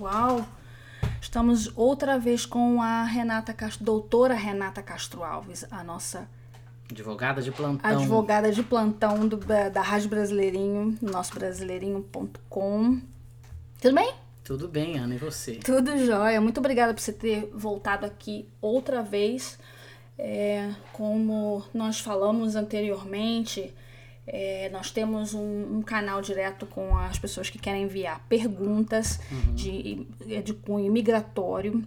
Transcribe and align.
pessoal. 0.00 0.46
Estamos 1.20 1.70
outra 1.76 2.18
vez 2.18 2.46
com 2.46 2.80
a 2.80 3.04
Renata 3.04 3.52
Castro, 3.52 3.84
doutora 3.84 4.32
Renata 4.32 4.82
Castro 4.82 5.22
Alves, 5.22 5.66
a 5.70 5.84
nossa 5.84 6.26
advogada 6.90 7.42
de 7.42 7.52
plantão. 7.52 7.90
Advogada 7.90 8.50
de 8.50 8.62
plantão 8.62 9.28
do, 9.28 9.36
da 9.36 9.82
Rádio 9.82 10.08
Brasileirinho, 10.08 10.96
nosso 11.02 11.34
brasileirinho.com. 11.34 13.00
Tudo 13.80 13.94
bem? 13.94 14.14
Tudo 14.42 14.66
bem, 14.68 14.98
Ana, 14.98 15.14
e 15.14 15.18
você? 15.18 15.56
Tudo 15.56 15.98
jóia. 15.98 16.40
Muito 16.40 16.58
obrigada 16.58 16.94
por 16.94 17.00
você 17.00 17.12
ter 17.12 17.50
voltado 17.54 18.06
aqui 18.06 18.48
outra 18.60 19.02
vez. 19.02 19.58
É, 20.18 20.70
como 20.94 21.62
nós 21.74 22.00
falamos 22.00 22.56
anteriormente, 22.56 23.74
é, 24.26 24.68
nós 24.70 24.90
temos 24.90 25.34
um, 25.34 25.78
um, 25.78 25.82
canal 25.82 26.22
direto 26.22 26.66
com 26.66 26.96
as 26.96 27.18
pessoas 27.18 27.50
que 27.50 27.58
querem 27.58 27.82
enviar 27.84 28.24
perguntas 28.28 29.20
uhum. 29.30 29.54
de, 29.54 30.06
é, 30.28 30.42
de 30.42 30.52
cunho 30.54 30.92
migratório. 30.92 31.84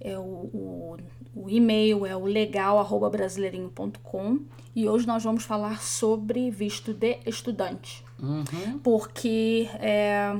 É, 0.00 0.18
o, 0.18 0.22
o, 0.22 0.96
o 1.34 1.48
e-mail 1.48 2.04
é 2.04 2.16
o 2.16 2.24
legal@brasileirinho.com 2.24 4.40
e 4.74 4.88
hoje 4.88 5.06
nós 5.06 5.22
vamos 5.22 5.44
falar 5.44 5.80
sobre 5.80 6.50
visto 6.50 6.92
de 6.92 7.18
estudante. 7.26 8.02
Uhum. 8.20 8.80
Porque 8.82 9.68
é, 9.74 10.34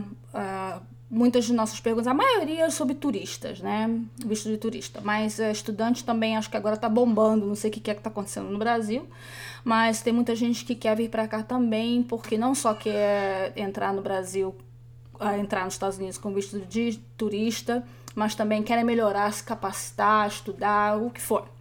muitas 1.15 1.45
de 1.45 1.53
nossas 1.53 1.79
perguntas, 1.79 2.09
a 2.09 2.13
maioria 2.13 2.65
é 2.65 2.71
sobre 2.71 2.95
turistas, 2.95 3.61
né? 3.61 4.01
Visto 4.27 4.49
de 4.49 4.59
turista. 4.59 5.01
Mas 5.01 5.39
é, 5.39 5.53
estudante 5.53 6.05
também 6.05 6.37
acho 6.37 6.51
que 6.51 6.57
agora 6.57 6.77
tá 6.77 6.89
bombando, 6.89 7.47
não 7.47 7.55
sei 7.55 7.71
o 7.71 7.73
que 7.73 7.91
é 7.91 7.95
que 7.95 8.03
tá 8.03 8.11
acontecendo 8.11 8.51
no 8.51 8.59
Brasil. 8.59 9.07
Mas 9.63 10.03
tem 10.03 10.13
muita 10.13 10.35
gente 10.35 10.65
que 10.65 10.75
quer 10.75 10.97
vir 10.97 11.09
para 11.09 11.29
cá 11.29 11.43
também, 11.43 12.03
porque 12.03 12.37
não 12.37 12.55
só 12.55 12.75
quer 12.75 13.53
entrar 13.57 13.93
no 13.93 14.03
Brasil, 14.03 14.55
entrar 15.39 15.65
nos 15.65 15.75
Estados 15.75 15.99
Unidos 15.99 16.19
com 16.19 16.35
visto 16.35 16.59
de 16.59 16.99
turista, 17.17 17.85
mas 18.15 18.35
também 18.35 18.63
querem 18.63 18.85
melhorar, 18.85 19.33
se 19.33 19.43
capacitar, 19.43 20.27
estudar, 20.27 21.01
o 21.01 21.11
que 21.11 21.21
for. 21.21 21.54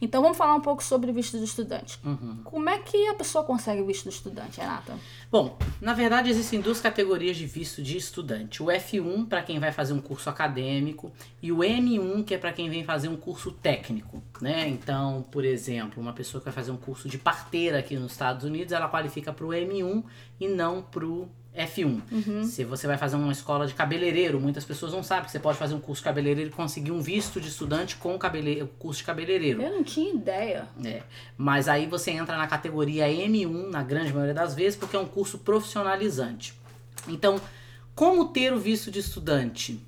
Então 0.00 0.22
vamos 0.22 0.36
falar 0.36 0.54
um 0.54 0.60
pouco 0.60 0.82
sobre 0.82 1.12
visto 1.12 1.38
de 1.38 1.44
estudante. 1.44 1.98
Uhum. 2.04 2.38
Como 2.44 2.68
é 2.68 2.78
que 2.78 3.08
a 3.08 3.14
pessoa 3.14 3.44
consegue 3.44 3.80
o 3.80 3.86
visto 3.86 4.08
de 4.08 4.14
estudante, 4.14 4.60
Renata? 4.60 4.98
Bom, 5.30 5.58
na 5.80 5.92
verdade 5.92 6.30
existem 6.30 6.60
duas 6.60 6.80
categorias 6.80 7.36
de 7.36 7.46
visto 7.46 7.82
de 7.82 7.96
estudante. 7.96 8.62
O 8.62 8.66
F1 8.66 9.26
para 9.26 9.42
quem 9.42 9.58
vai 9.58 9.72
fazer 9.72 9.92
um 9.92 10.00
curso 10.00 10.28
acadêmico 10.30 11.12
e 11.42 11.52
o 11.52 11.58
M1 11.58 12.24
que 12.24 12.34
é 12.34 12.38
para 12.38 12.52
quem 12.52 12.68
vem 12.70 12.84
fazer 12.84 13.08
um 13.08 13.16
curso 13.16 13.50
técnico, 13.50 14.22
né? 14.40 14.68
Então, 14.68 15.24
por 15.30 15.44
exemplo, 15.44 16.02
uma 16.02 16.12
pessoa 16.12 16.40
que 16.40 16.44
vai 16.46 16.54
fazer 16.54 16.70
um 16.70 16.76
curso 16.76 17.08
de 17.08 17.18
parteira 17.18 17.78
aqui 17.78 17.96
nos 17.96 18.12
Estados 18.12 18.44
Unidos, 18.44 18.72
ela 18.72 18.88
qualifica 18.88 19.32
para 19.32 19.44
o 19.44 19.48
M1 19.48 20.04
e 20.40 20.48
não 20.48 20.82
para 20.82 21.06
o 21.06 21.28
F1. 21.56 22.00
Uhum. 22.10 22.44
Se 22.44 22.64
você 22.64 22.86
vai 22.86 22.98
fazer 22.98 23.16
uma 23.16 23.32
escola 23.32 23.66
de 23.66 23.74
cabeleireiro, 23.74 24.40
muitas 24.40 24.64
pessoas 24.64 24.92
não 24.92 25.02
sabem 25.02 25.26
que 25.26 25.30
você 25.30 25.38
pode 25.38 25.56
fazer 25.56 25.74
um 25.74 25.80
curso 25.80 26.00
de 26.00 26.04
cabeleireiro 26.04 26.50
e 26.50 26.52
conseguir 26.52 26.90
um 26.90 27.00
visto 27.00 27.40
de 27.40 27.48
estudante 27.48 27.96
com 27.96 28.18
cabele... 28.18 28.68
curso 28.78 28.98
de 28.98 29.04
cabeleireiro. 29.04 29.62
Eu 29.62 29.70
não 29.70 29.84
tinha 29.84 30.12
ideia. 30.12 30.68
É. 30.84 31.02
Mas 31.36 31.68
aí 31.68 31.86
você 31.86 32.10
entra 32.10 32.36
na 32.36 32.46
categoria 32.46 33.06
M1, 33.06 33.70
na 33.70 33.82
grande 33.82 34.12
maioria 34.12 34.34
das 34.34 34.54
vezes, 34.54 34.76
porque 34.76 34.96
é 34.96 34.98
um 34.98 35.06
curso 35.06 35.38
profissionalizante. 35.38 36.54
Então, 37.06 37.40
como 37.94 38.26
ter 38.26 38.52
o 38.52 38.58
visto 38.58 38.90
de 38.90 38.98
estudante? 38.98 39.80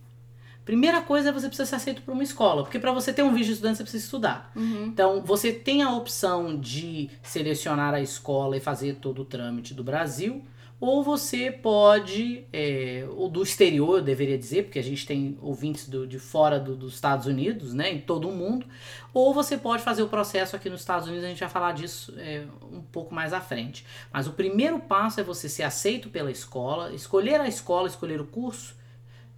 Primeira 0.65 1.01
coisa 1.01 1.29
é 1.29 1.33
você 1.33 1.47
precisa 1.47 1.65
ser 1.65 1.77
aceito 1.77 2.03
por 2.03 2.13
uma 2.13 2.25
escola, 2.25 2.65
porque 2.65 2.81
para 2.81 2.91
você 2.91 3.13
ter 3.13 3.23
um 3.23 3.33
visto 3.33 3.47
de 3.47 3.53
estudante 3.53 3.77
você 3.77 3.83
precisa 3.85 4.05
estudar. 4.05 4.51
Uhum. 4.57 4.87
Então 4.87 5.23
você 5.23 5.53
tem 5.53 5.81
a 5.83 5.95
opção 5.95 6.59
de 6.59 7.09
selecionar 7.23 7.95
a 7.95 8.01
escola 8.01 8.57
e 8.57 8.61
fazer 8.61 8.97
todo 8.97 9.23
o 9.23 9.25
trâmite 9.25 9.73
do 9.73 9.85
Brasil, 9.85 10.43
ou 10.79 11.03
você 11.03 11.51
pode, 11.51 12.45
é, 12.53 13.07
ou 13.17 13.31
do 13.31 13.43
exterior, 13.43 13.99
eu 13.99 14.05
deveria 14.05 14.37
dizer, 14.37 14.65
porque 14.65 14.79
a 14.79 14.83
gente 14.83 15.07
tem 15.07 15.39
ouvintes 15.41 15.89
do, 15.89 16.07
de 16.07 16.19
fora 16.19 16.61
do, 16.61 16.77
dos 16.77 16.95
Estados 16.95 17.27
Unidos, 17.27 17.73
né, 17.73 17.93
em 17.93 18.01
todo 18.01 18.29
o 18.29 18.33
mundo, 18.33 18.67
ou 19.13 19.33
você 19.33 19.57
pode 19.57 19.83
fazer 19.83 20.03
o 20.03 20.09
processo 20.09 20.55
aqui 20.55 20.69
nos 20.69 20.81
Estados 20.81 21.09
Unidos, 21.09 21.25
a 21.25 21.29
gente 21.29 21.41
vai 21.41 21.49
falar 21.49 21.73
disso 21.73 22.13
é, 22.19 22.45
um 22.71 22.83
pouco 22.83 23.15
mais 23.15 23.33
à 23.33 23.41
frente. 23.41 23.87
Mas 24.13 24.27
o 24.27 24.33
primeiro 24.33 24.79
passo 24.79 25.19
é 25.19 25.23
você 25.23 25.49
ser 25.49 25.63
aceito 25.63 26.11
pela 26.11 26.31
escola, 26.31 26.93
escolher 26.93 27.41
a 27.41 27.49
escola, 27.49 27.89
escolher 27.89 28.21
o 28.21 28.27
curso, 28.27 28.77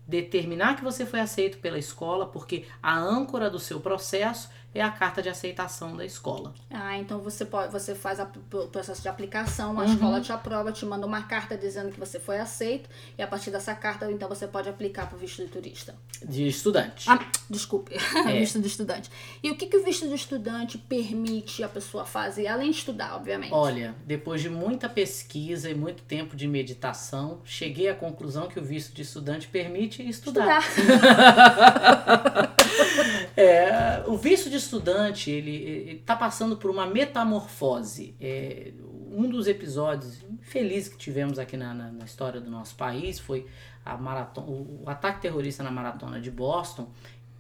determinar 0.09 0.75
que 0.75 0.83
você 0.83 1.07
foi 1.07 1.21
aceito 1.21 1.59
pela 1.59 1.79
escola, 1.79 2.27
porque 2.27 2.65
a 2.83 2.99
âncora 2.99 3.49
do 3.49 3.61
seu 3.61 3.79
processo 3.79 4.49
é 4.75 4.83
a 4.83 4.91
carta 4.91 5.23
de 5.23 5.29
aceitação 5.29 5.97
da 5.97 6.05
escola. 6.05 6.55
Ah, 6.71 6.99
então 6.99 7.21
você 7.21 7.45
pode, 7.45 7.73
você 7.73 7.95
faz 7.95 8.21
a, 8.21 8.25
o 8.25 8.67
processo 8.69 9.01
de 9.01 9.09
aplicação, 9.09 9.79
a 9.79 9.85
uhum. 9.85 9.93
escola 9.93 10.21
te 10.21 10.33
aprova, 10.33 10.71
te 10.71 10.85
manda 10.85 11.07
uma 11.07 11.23
carta 11.23 11.57
dizendo 11.57 11.91
que 11.91 11.99
você 11.99 12.21
foi 12.21 12.39
aceito 12.39 12.89
e 13.17 13.23
a 13.23 13.27
partir 13.27 13.51
dessa 13.51 13.75
carta 13.75 14.11
então 14.11 14.29
você 14.29 14.47
pode 14.47 14.69
aplicar 14.69 15.07
para 15.07 15.17
o 15.17 15.19
visto 15.19 15.43
de 15.43 15.49
turista. 15.49 15.95
De 16.25 16.47
estudante. 16.47 17.09
Ah, 17.09 17.19
desculpe, 17.49 17.95
é. 18.29 18.39
visto 18.39 18.61
de 18.61 18.67
estudante. 18.67 19.11
E 19.43 19.51
o 19.51 19.57
que, 19.57 19.67
que 19.67 19.77
o 19.77 19.85
visto 19.85 20.07
de 20.07 20.15
estudante 20.15 20.77
permite 20.77 21.63
a 21.63 21.69
pessoa 21.69 22.05
fazer 22.05 22.47
além 22.47 22.71
de 22.71 22.79
estudar, 22.79 23.17
obviamente? 23.17 23.53
Olha, 23.53 23.95
depois 24.05 24.43
de 24.43 24.51
muita 24.51 24.89
pesquisa 24.89 25.71
e 25.71 25.75
muito 25.75 26.03
tempo 26.03 26.37
de 26.37 26.47
meditação, 26.47 27.41
cheguei 27.45 27.89
à 27.89 27.95
conclusão 27.95 28.49
que 28.49 28.61
o 28.61 28.65
visto 28.65 28.95
de 28.95 29.03
estudante 29.03 29.49
permite 29.49 30.07
estudar. 30.07 30.61
estudar. 30.61 32.55
é, 33.37 34.05
o 34.07 34.17
visto 34.17 34.49
de 34.51 34.57
estudante, 34.57 35.31
ele 35.31 36.01
está 36.01 36.17
passando 36.17 36.57
por 36.57 36.71
uma 36.71 36.87
metamorfose. 36.87 38.15
É, 38.21 38.73
um 39.11 39.29
dos 39.29 39.47
episódios 39.47 40.25
felizes 40.43 40.89
que 40.89 40.97
tivemos 40.97 41.39
aqui 41.39 41.57
na, 41.57 41.75
na, 41.75 41.91
na, 41.91 42.05
história 42.05 42.41
do 42.41 42.51
nosso 42.51 42.75
país 42.77 43.19
foi 43.19 43.47
a 43.85 43.97
maratona, 43.97 44.47
o, 44.47 44.85
o 44.85 44.91
ataque 44.91 45.23
terrorista 45.23 45.63
na 45.63 45.71
maratona 45.71 46.21
de 46.21 46.31
Boston. 46.31 46.91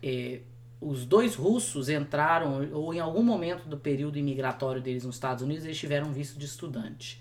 É, 0.03 0.41
os 0.80 1.04
dois 1.04 1.34
russos 1.34 1.88
entraram, 1.88 2.68
ou 2.72 2.94
em 2.94 3.00
algum 3.00 3.22
momento 3.22 3.68
do 3.68 3.76
período 3.76 4.18
imigratório 4.18 4.80
deles 4.80 5.04
nos 5.04 5.16
Estados 5.16 5.42
Unidos, 5.42 5.64
eles 5.64 5.78
tiveram 5.78 6.12
visto 6.12 6.38
de 6.38 6.46
estudante. 6.46 7.20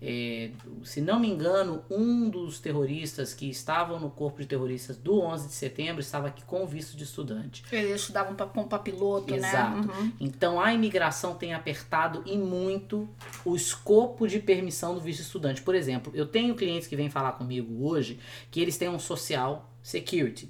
É, 0.00 0.50
se 0.84 1.00
não 1.00 1.18
me 1.18 1.28
engano, 1.28 1.82
um 1.90 2.30
dos 2.30 2.60
terroristas 2.60 3.34
que 3.34 3.50
estavam 3.50 3.98
no 3.98 4.08
corpo 4.08 4.40
de 4.40 4.46
terroristas 4.46 4.96
do 4.96 5.20
11 5.20 5.48
de 5.48 5.54
setembro 5.54 6.00
estava 6.00 6.28
aqui 6.28 6.42
com 6.44 6.64
visto 6.66 6.96
de 6.96 7.02
estudante. 7.02 7.64
Eles 7.72 8.02
estudavam 8.02 8.34
para 8.34 8.78
piloto, 8.78 9.34
Exato. 9.34 9.88
né? 9.88 9.92
Uhum. 9.92 10.12
Então 10.20 10.60
a 10.60 10.72
imigração 10.72 11.34
tem 11.34 11.52
apertado 11.52 12.22
e 12.24 12.38
muito 12.38 13.08
o 13.44 13.56
escopo 13.56 14.28
de 14.28 14.38
permissão 14.38 14.94
do 14.94 15.00
visto 15.00 15.18
de 15.18 15.26
estudante. 15.26 15.62
Por 15.62 15.74
exemplo, 15.74 16.12
eu 16.14 16.26
tenho 16.26 16.54
clientes 16.54 16.86
que 16.86 16.94
vêm 16.94 17.10
falar 17.10 17.32
comigo 17.32 17.84
hoje 17.84 18.20
que 18.52 18.60
eles 18.60 18.78
têm 18.78 18.88
um 18.88 19.00
social 19.00 19.68
security, 19.82 20.48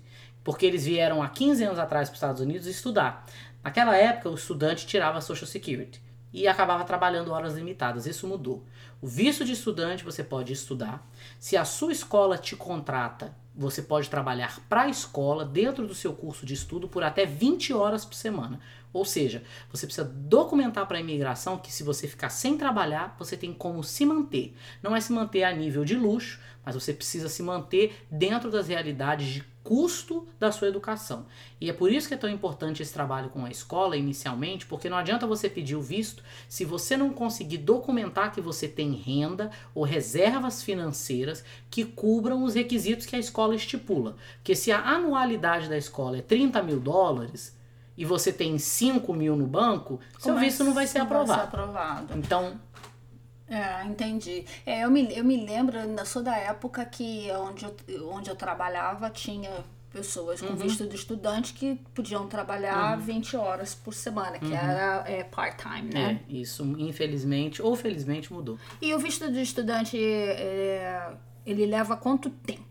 porque 0.48 0.64
eles 0.64 0.86
vieram 0.86 1.22
há 1.22 1.28
15 1.28 1.62
anos 1.62 1.78
atrás 1.78 2.08
para 2.08 2.14
os 2.14 2.16
Estados 2.16 2.40
Unidos 2.40 2.66
estudar. 2.66 3.26
Naquela 3.62 3.94
época, 3.94 4.30
o 4.30 4.34
estudante 4.34 4.86
tirava 4.86 5.20
social 5.20 5.46
security 5.46 6.00
e 6.32 6.48
acabava 6.48 6.84
trabalhando 6.84 7.32
horas 7.32 7.54
limitadas. 7.54 8.06
Isso 8.06 8.26
mudou. 8.26 8.64
O 8.98 9.06
visto 9.06 9.44
de 9.44 9.52
estudante 9.52 10.02
você 10.02 10.24
pode 10.24 10.50
estudar. 10.54 11.06
Se 11.38 11.54
a 11.54 11.66
sua 11.66 11.92
escola 11.92 12.38
te 12.38 12.56
contrata, 12.56 13.36
você 13.58 13.82
pode 13.82 14.08
trabalhar 14.08 14.60
para 14.68 14.82
a 14.82 14.88
escola 14.88 15.44
dentro 15.44 15.84
do 15.84 15.94
seu 15.94 16.12
curso 16.12 16.46
de 16.46 16.54
estudo 16.54 16.86
por 16.86 17.02
até 17.02 17.26
20 17.26 17.72
horas 17.72 18.04
por 18.04 18.14
semana. 18.14 18.60
Ou 18.92 19.04
seja, 19.04 19.42
você 19.70 19.84
precisa 19.84 20.06
documentar 20.06 20.86
para 20.86 20.96
a 20.96 21.00
imigração 21.00 21.58
que 21.58 21.72
se 21.72 21.82
você 21.82 22.06
ficar 22.06 22.30
sem 22.30 22.56
trabalhar, 22.56 23.16
você 23.18 23.36
tem 23.36 23.52
como 23.52 23.82
se 23.82 24.06
manter. 24.06 24.54
Não 24.80 24.94
é 24.94 25.00
se 25.00 25.12
manter 25.12 25.42
a 25.42 25.52
nível 25.52 25.84
de 25.84 25.96
luxo, 25.96 26.40
mas 26.64 26.74
você 26.74 26.92
precisa 26.92 27.28
se 27.28 27.42
manter 27.42 28.06
dentro 28.10 28.50
das 28.50 28.68
realidades 28.68 29.26
de 29.26 29.44
custo 29.68 30.26
da 30.40 30.50
sua 30.50 30.68
educação. 30.68 31.26
E 31.60 31.68
é 31.68 31.74
por 31.74 31.92
isso 31.92 32.08
que 32.08 32.14
é 32.14 32.16
tão 32.16 32.30
importante 32.30 32.82
esse 32.82 32.90
trabalho 32.90 33.28
com 33.28 33.44
a 33.44 33.50
escola 33.50 33.98
inicialmente, 33.98 34.64
porque 34.64 34.88
não 34.88 34.96
adianta 34.96 35.26
você 35.26 35.46
pedir 35.46 35.76
o 35.76 35.82
visto 35.82 36.22
se 36.48 36.64
você 36.64 36.96
não 36.96 37.10
conseguir 37.10 37.58
documentar 37.58 38.32
que 38.32 38.40
você 38.40 38.66
tem 38.66 38.94
renda 38.94 39.50
ou 39.74 39.84
reservas 39.84 40.62
financeiras 40.62 41.44
que 41.70 41.84
cubram 41.84 42.44
os 42.44 42.54
requisitos 42.54 43.04
que 43.04 43.14
a 43.14 43.18
escola 43.18 43.47
estipula. 43.54 44.16
Porque 44.36 44.54
se 44.54 44.70
a 44.72 44.80
anualidade 44.80 45.68
da 45.68 45.76
escola 45.76 46.18
é 46.18 46.22
30 46.22 46.62
mil 46.62 46.80
dólares, 46.80 47.56
e 47.96 48.04
você 48.04 48.32
tem 48.32 48.56
5 48.58 49.12
mil 49.12 49.34
no 49.34 49.46
banco, 49.46 49.98
seu 50.20 50.38
visto 50.38 50.62
não 50.62 50.72
vai 50.72 50.86
ser 50.86 51.00
aprovado. 51.00 51.28
Vai 51.28 51.38
ser 51.38 51.48
aprovado. 51.48 52.16
Então. 52.16 52.60
É, 53.48 53.84
entendi. 53.84 54.44
É, 54.64 54.84
eu, 54.84 54.90
me, 54.90 55.12
eu 55.16 55.24
me 55.24 55.44
lembro, 55.44 55.76
ainda 55.76 56.04
sou 56.04 56.22
da 56.22 56.36
época 56.36 56.84
que 56.84 57.28
onde 57.32 57.64
eu, 57.64 58.08
onde 58.10 58.30
eu 58.30 58.36
trabalhava 58.36 59.10
tinha 59.10 59.50
pessoas 59.90 60.40
com 60.40 60.48
uhum. 60.48 60.56
visto 60.56 60.86
de 60.86 60.94
estudante 60.94 61.54
que 61.54 61.80
podiam 61.94 62.28
trabalhar 62.28 62.98
uhum. 62.98 63.04
20 63.04 63.36
horas 63.36 63.74
por 63.74 63.94
semana, 63.94 64.38
que 64.38 64.46
uhum. 64.46 64.54
era 64.54 65.04
é, 65.06 65.24
part-time, 65.24 65.92
né? 65.92 66.20
É, 66.28 66.32
isso 66.32 66.62
infelizmente 66.78 67.60
ou 67.60 67.74
felizmente 67.74 68.32
mudou. 68.32 68.58
E 68.80 68.94
o 68.94 68.98
visto 68.98 69.30
de 69.32 69.40
estudante, 69.40 69.98
é, 69.98 71.10
ele 71.44 71.66
leva 71.66 71.96
quanto 71.96 72.30
tempo? 72.30 72.67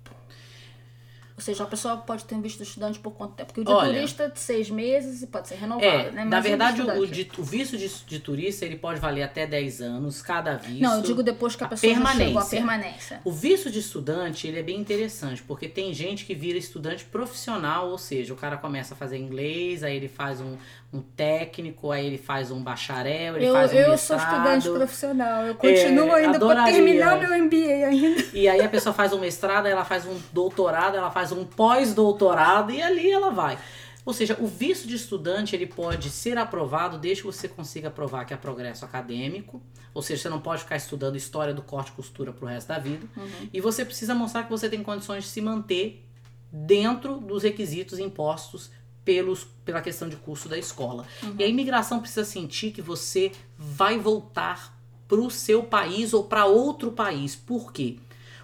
Ou 1.38 1.44
seja, 1.44 1.64
a 1.64 1.68
pessoa 1.68 1.98
pode 1.98 2.26
ter 2.26 2.34
um 2.34 2.42
visto 2.42 2.58
de 2.58 2.64
estudante 2.64 2.98
por 2.98 3.12
quanto 3.12 3.36
tempo? 3.36 3.54
Porque 3.54 3.62
o 3.62 3.64
de 3.64 3.72
Olha, 3.72 3.94
turista 3.94 4.28
de 4.28 4.40
seis 4.40 4.72
meses 4.72 5.22
e 5.22 5.28
pode 5.28 5.48
ser 5.48 5.54
renovado, 5.54 5.86
é, 5.86 6.10
né? 6.10 6.22
Mas 6.24 6.30
na 6.32 6.40
verdade, 6.40 6.82
o, 6.82 7.06
de, 7.06 7.30
o, 7.38 7.44
visto 7.44 7.78
de, 7.78 7.88
de, 7.88 8.20
turista 8.20 8.66
ele 8.66 8.76
pode 8.76 9.00
valer 9.00 9.22
até 9.22 9.46
10 9.46 9.82
anos, 9.82 10.20
cada 10.24 10.56
visto. 10.56 10.82
Não, 10.82 10.96
eu 10.96 11.04
digo 11.04 11.22
depois 11.22 11.56
que 11.56 11.64
a, 11.64 11.68
a 11.68 11.70
pessoa 11.70 11.94
permanência. 11.94 12.26
chegou 12.26 12.42
à 12.42 12.46
permanência. 12.46 13.22
O 13.24 13.32
visto 13.32 13.70
de 13.70 13.78
estudante, 13.78 14.48
ele 14.48 14.58
é 14.58 14.64
bem 14.64 14.80
interessante, 14.80 15.44
porque 15.44 15.70
tem 15.70 15.94
gente 15.94 16.26
que 16.26 16.34
vira 16.34 16.58
estudante 16.58 17.06
profissional, 17.06 17.92
ou 17.92 18.00
seja, 18.00 18.34
o 18.34 18.36
cara 18.36 18.58
começa 18.58 18.96
a 18.96 18.98
fazer 18.98 19.20
inglês, 19.20 19.84
aí 19.84 19.96
ele 19.96 20.08
faz 20.08 20.42
um, 20.42 20.58
um 20.92 21.02
técnico, 21.02 21.92
aí 21.92 22.06
ele 22.06 22.18
faz 22.18 22.50
um 22.50 22.64
bacharel, 22.64 23.36
ele 23.36 23.46
eu, 23.46 23.54
faz 23.54 23.74
um 23.74 23.76
eu 23.76 23.90
mestrado. 23.92 24.20
Sou 24.20 24.28
estudante 24.30 24.70
profissional, 24.70 25.46
eu 25.46 25.56
continuo 25.56 26.16
é, 26.16 26.26
ainda 26.26 26.40
para 26.40 26.64
terminar 26.66 27.20
meu 27.20 27.44
MBA 27.44 27.88
ainda. 27.88 28.26
E 28.34 28.48
aí 28.48 28.62
a 28.62 28.70
pessoa 28.70 28.94
faz 28.94 29.12
um 29.12 29.20
mestrado, 29.20 29.68
ela 29.68 29.84
faz 29.84 30.06
um 30.06 30.18
doutorado, 30.32 30.96
ela 30.96 31.12
faz 31.12 31.32
um 31.32 31.44
pós-doutorado 31.44 32.72
e 32.72 32.82
ali 32.82 33.12
ela 33.12 33.32
vai. 33.32 33.58
Ou 34.06 34.14
seja, 34.14 34.38
o 34.40 34.48
visto 34.48 34.88
de 34.88 34.96
estudante 34.96 35.54
ele 35.54 35.66
pode 35.66 36.10
ser 36.10 36.38
aprovado 36.38 36.98
desde 36.98 37.24
que 37.24 37.28
você 37.28 37.50
consiga 37.50 37.92
provar 37.92 38.24
que 38.24 38.34
é 38.34 38.38
progresso 38.38 38.86
acadêmico, 38.86 39.62
ou 39.94 40.02
seja, 40.02 40.22
você 40.22 40.30
não 40.30 40.40
pode 40.40 40.62
ficar 40.62 40.78
estudando 40.78 41.18
história 41.18 41.54
do 41.54 41.62
corte 41.62 41.90
e 41.90 41.92
costura 41.92 42.32
pro 42.32 42.46
resto 42.46 42.70
da 42.70 42.80
vida, 42.80 43.06
uhum. 43.18 43.50
e 43.52 43.60
você 43.60 43.84
precisa 43.84 44.16
mostrar 44.16 44.44
que 44.44 44.50
você 44.50 44.70
tem 44.70 44.82
condições 44.82 45.26
de 45.26 45.30
se 45.30 45.42
manter 45.42 46.08
dentro 46.50 47.18
dos 47.18 47.44
requisitos 47.44 48.00
impostos 48.00 48.72
pelos, 49.08 49.48
pela 49.64 49.80
questão 49.80 50.10
de 50.10 50.18
curso 50.18 50.50
da 50.50 50.58
escola. 50.58 51.06
Uhum. 51.24 51.36
E 51.40 51.44
a 51.46 51.48
imigração 51.48 52.02
precisa 52.02 52.26
sentir 52.26 52.72
que 52.72 52.82
você 52.82 53.32
vai 53.58 53.98
voltar 53.98 54.78
para 55.08 55.22
o 55.22 55.32
seu 55.32 55.64
país 55.64 56.14
ou 56.14 56.26
para 56.26 56.46
outro 56.46 56.92
país. 56.92 57.34
Por 57.34 57.72
quê? 57.72 57.96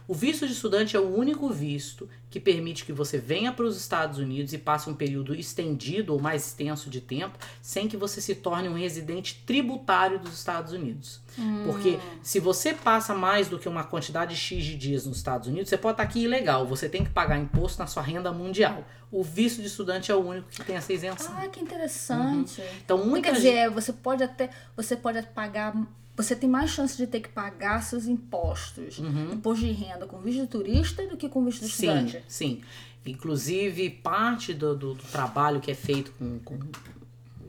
O 0.08 0.14
visto 0.14 0.46
de 0.46 0.54
estudante 0.54 0.96
é 0.96 1.00
o 1.00 1.16
único 1.16 1.50
visto 1.50 2.10
que 2.30 2.40
permite 2.40 2.84
que 2.84 2.92
você 2.92 3.18
venha 3.18 3.54
para 3.54 3.66
os 3.66 3.78
Estados 3.78 4.18
Unidos 4.18 4.54
e 4.54 4.58
passe 4.58 4.90
um 4.90 4.94
período 4.94 5.36
estendido 5.36 6.14
ou 6.14 6.20
mais 6.20 6.48
extenso 6.48 6.90
de 6.90 7.00
tempo 7.00 7.38
sem 7.62 7.88
que 7.88 7.96
você 7.96 8.20
se 8.20 8.36
torne 8.36 8.68
um 8.68 8.74
residente 8.74 9.44
tributário 9.46 10.20
dos 10.20 10.34
Estados 10.34 10.74
Unidos. 10.74 11.22
Hum. 11.38 11.64
Porque 11.66 12.00
se 12.22 12.40
você 12.40 12.74
passa 12.74 13.14
mais 13.14 13.48
do 13.48 13.58
que 13.58 13.70
uma 13.70 13.84
quantidade 13.84 14.36
X 14.36 14.64
de 14.64 14.76
dias 14.76 15.06
nos 15.06 15.18
Estados 15.18 15.48
Unidos, 15.48 15.70
você 15.70 15.78
pode 15.78 15.94
estar 15.94 16.04
aqui 16.04 16.24
ilegal, 16.24 16.66
você 16.66 16.90
tem 16.90 17.04
que 17.04 17.12
pagar 17.12 17.38
imposto 17.38 17.80
na 17.80 17.88
sua 17.88 18.02
renda 18.02 18.32
mundial. 18.32 18.84
O 19.12 19.24
visto 19.24 19.62
de 19.62 19.68
estudante 19.68 20.12
é 20.12 20.16
o 20.16 20.20
único 20.20 20.50
que 20.50 20.64
tem 20.64 20.76
essa 20.76 20.92
isenção. 20.92 21.34
Ah, 21.38 21.48
que 21.48 21.60
interessante. 21.60 22.60
Uhum. 22.60 22.68
Então, 22.84 23.06
muita 23.06 23.30
Quer 23.30 23.36
dizer, 23.36 23.70
você 23.70 23.94
pode 23.94 24.24
até 24.24 24.50
você 24.76 24.98
pode 24.98 25.22
pagar 25.28 25.76
você 26.16 26.36
tem 26.36 26.50
mais 26.50 26.70
chance 26.70 26.96
de 26.96 27.08
ter 27.08 27.22
que 27.22 27.30
pagar 27.30 27.82
seus 27.82 28.06
impostos, 28.06 29.00
uhum. 29.00 29.34
imposto 29.34 29.66
de 29.66 29.72
renda 29.72 30.06
com 30.06 30.20
visto 30.20 30.42
de 30.42 30.48
turista 30.48 31.08
do 31.08 31.18
que 31.18 31.28
com 31.28 31.44
visto 31.44 31.62
de 31.62 31.68
estudante. 31.68 32.24
Sim, 32.28 32.62
sim. 32.62 32.62
Inclusive, 33.06 33.90
parte 33.90 34.54
do, 34.54 34.76
do, 34.76 34.94
do 34.94 35.04
trabalho 35.04 35.60
que 35.60 35.72
é 35.72 35.76
feito 35.76 36.14
com, 36.14 36.40
com 36.40 36.58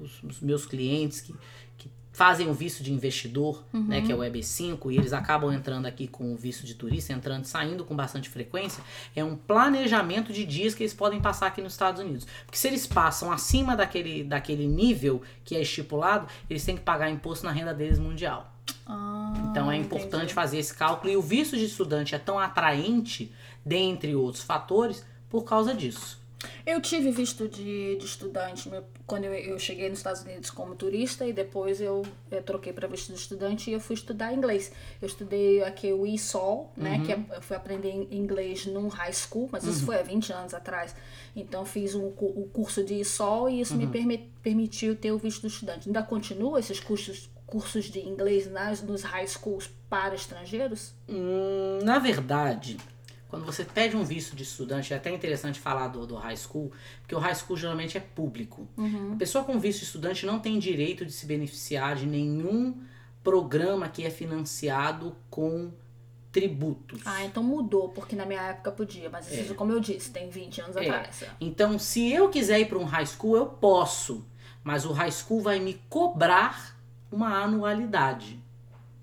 os, 0.01 0.23
os, 0.23 0.41
meus 0.41 0.67
clientes 0.67 1.21
que, 1.21 1.33
que 1.77 1.89
fazem 2.11 2.49
o 2.49 2.55
visto 2.55 2.83
de 2.83 2.93
investidor, 2.93 3.63
uhum. 3.73 3.85
né, 3.85 4.01
que 4.01 4.11
é 4.11 4.15
o 4.15 4.19
EB5, 4.19 4.91
e 4.91 4.97
eles 4.97 5.13
acabam 5.13 5.53
entrando 5.53 5.87
aqui 5.87 6.09
com 6.09 6.33
o 6.33 6.37
visto 6.37 6.67
de 6.67 6.75
turista, 6.75 7.13
entrando 7.13 7.45
e 7.45 7.49
saindo 7.49 7.85
com 7.85 7.95
bastante 7.95 8.29
frequência, 8.31 8.83
é 9.15 9.23
um 9.23 9.37
planejamento 9.37 10.33
de 10.33 10.45
dias 10.45 10.75
que 10.75 10.83
eles 10.83 10.95
podem 10.95 11.21
passar 11.21 11.49
aqui 11.49 11.61
nos 11.61 11.75
Estados 11.75 12.01
Unidos. 12.01 12.27
Porque 12.47 12.59
se 12.59 12.67
eles 12.67 12.87
passam 12.87 13.31
acima 13.31 13.77
daquele, 13.77 14.25
daquele 14.25 14.67
nível 14.67 15.23
que 15.45 15.55
é 15.55 15.61
estipulado, 15.61 16.27
eles 16.49 16.65
têm 16.65 16.77
que 16.77 16.83
pagar 16.83 17.11
imposto 17.11 17.45
na 17.45 17.53
renda 17.53 17.75
deles 17.75 17.99
mundial. 17.99 18.54
Ah, 18.87 19.33
então 19.51 19.71
é 19.71 19.77
importante 19.77 20.15
entendi. 20.15 20.35
fazer 20.35 20.59
esse 20.59 20.75
cálculo. 20.75 21.13
E 21.13 21.17
o 21.17 21.23
visto 21.23 21.57
de 21.57 21.65
estudante 21.65 22.15
é 22.15 22.19
tão 22.19 22.39
atraente, 22.39 23.33
dentre 23.65 24.15
outros 24.15 24.43
fatores, 24.43 25.05
por 25.29 25.45
causa 25.45 25.75
disso. 25.75 26.23
Eu 26.67 26.81
tive 26.81 27.11
visto 27.11 27.49
de, 27.49 27.97
de 27.97 28.05
estudante 28.05 28.71
quando 29.07 29.25
eu, 29.25 29.35
eu, 29.35 29.59
cheguei 29.59 29.89
nos 29.89 29.99
Estados 29.99 30.23
Unidos 30.23 30.51
como 30.51 30.75
turista 30.75 31.27
e 31.27 31.33
depois 31.33 31.81
eu, 31.81 32.03
eu 32.31 32.43
troquei 32.43 32.73
para 32.73 32.87
visto 32.87 33.13
de 33.13 33.19
estudante 33.19 33.71
e 33.71 33.73
eu 33.73 33.81
fui 33.81 33.95
estudar 33.95 34.33
inglês. 34.33 34.73
Eu 35.01 35.07
estudei 35.07 35.63
aqui 35.63 35.93
o 35.93 36.07
ISOL, 36.07 36.73
né, 36.77 36.97
uhum. 36.97 37.05
que 37.05 37.13
é, 37.13 37.19
eu 37.37 37.43
fui 37.43 37.57
aprender 37.57 37.91
inglês 38.11 38.67
num 38.67 38.89
high 38.89 39.13
school, 39.13 39.49
mas 39.53 39.65
isso 39.65 39.81
uhum. 39.81 39.87
foi 39.87 40.01
há 40.01 40.03
20 40.03 40.33
anos 40.33 40.55
atrás. 40.55 40.95
Então 41.37 41.65
fiz 41.65 41.95
um, 41.95 42.07
o 42.07 42.49
curso 42.53 42.83
de 42.83 42.95
ISOL 42.95 43.49
e 43.49 43.61
isso 43.61 43.75
uhum. 43.75 43.87
me 43.87 44.19
permitiu 44.43 44.97
ter 44.97 45.13
o 45.13 45.19
visto 45.19 45.43
de 45.43 45.49
estudante. 45.49 45.89
Ainda 45.89 46.03
continua 46.03 46.59
esses 46.59 46.81
cursos 46.81 47.29
cursos 47.47 47.87
de 47.87 48.01
inglês 48.01 48.51
nas, 48.51 48.83
nos 48.83 49.03
high 49.03 49.27
schools 49.27 49.71
para 49.89 50.15
estrangeiros? 50.15 50.93
Hum, 51.09 51.79
na 51.83 51.99
verdade, 51.99 52.79
quando 53.29 53.45
você 53.45 53.65
pede 53.65 53.97
um 53.97 54.05
visto 54.05 54.37
de 54.37 54.45
estudante, 54.45 54.93
é 54.93 54.97
até 54.97 55.11
interessante 55.11 55.59
falar 55.59 55.89
do, 55.89 56.07
do 56.07 56.15
high 56.15 56.37
school, 56.37 56.71
porque 57.01 57.15
o 57.15 57.19
high 57.19 57.35
school 57.35 57.57
geralmente 57.57 57.97
é 57.99 58.01
público. 58.01 58.69
Uhum. 58.77 59.15
A 59.15 59.17
pessoa 59.17 59.45
com 59.45 59.59
visto 59.59 59.81
de 59.81 59.87
estudante 59.87 60.25
não 60.25 60.39
tem 60.39 60.59
direito 60.59 61.05
de 61.05 61.13
se 61.13 61.27
beneficiar 61.27 61.97
de 61.97 62.07
nenhum 62.07 62.81
programa 63.25 63.89
que 63.89 64.05
é 64.05 64.11
financiado 64.11 65.17
com 65.29 65.73
tributos. 66.31 67.01
Ah, 67.05 67.25
então 67.25 67.43
mudou, 67.43 67.89
porque 67.89 68.15
na 68.15 68.27
minha 68.27 68.43
época 68.43 68.71
podia, 68.71 69.09
mas 69.09 69.31
isso, 69.33 69.53
é. 69.53 69.55
como 69.57 69.73
eu 69.73 69.81
disse, 69.81 70.11
tem 70.11 70.29
20 70.29 70.61
anos 70.61 70.77
é. 70.77 70.81
atrás. 70.81 71.25
Então, 71.41 71.79
se 71.79 72.13
eu 72.13 72.29
quiser 72.29 72.61
ir 72.61 72.67
para 72.67 72.79
um 72.79 72.85
high 72.85 73.07
school, 73.07 73.37
eu 73.37 73.47
posso, 73.47 74.27
mas 74.63 74.85
o 74.85 74.93
high 74.93 75.11
school 75.11 75.41
vai 75.41 75.59
me 75.59 75.75
cobrar 75.89 76.77
uma 77.15 77.43
anualidade. 77.43 78.43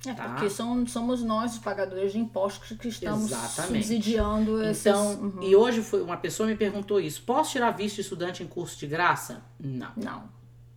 É, 0.06 0.14
tá? 0.14 0.30
porque 0.30 0.50
são, 0.50 0.86
somos 0.88 1.22
nós, 1.22 1.54
os 1.54 1.60
pagadores 1.60 2.12
de 2.12 2.20
impostos, 2.20 2.76
que 2.78 2.88
estamos 2.88 3.32
Exatamente. 3.32 3.86
subsidiando 3.86 4.64
esses... 4.64 4.86
Então, 4.86 5.14
uhum. 5.14 5.44
e 5.44 5.56
hoje 5.56 5.82
foi 5.82 6.02
uma 6.02 6.18
pessoa 6.18 6.48
me 6.48 6.56
perguntou 6.56 7.00
isso. 7.00 7.22
Posso 7.22 7.52
tirar 7.52 7.72
visto 7.72 7.96
de 7.96 8.02
estudante 8.02 8.42
em 8.42 8.48
curso 8.48 8.78
de 8.80 8.88
graça? 8.88 9.44
Não. 9.60 9.92
Não. 9.96 10.24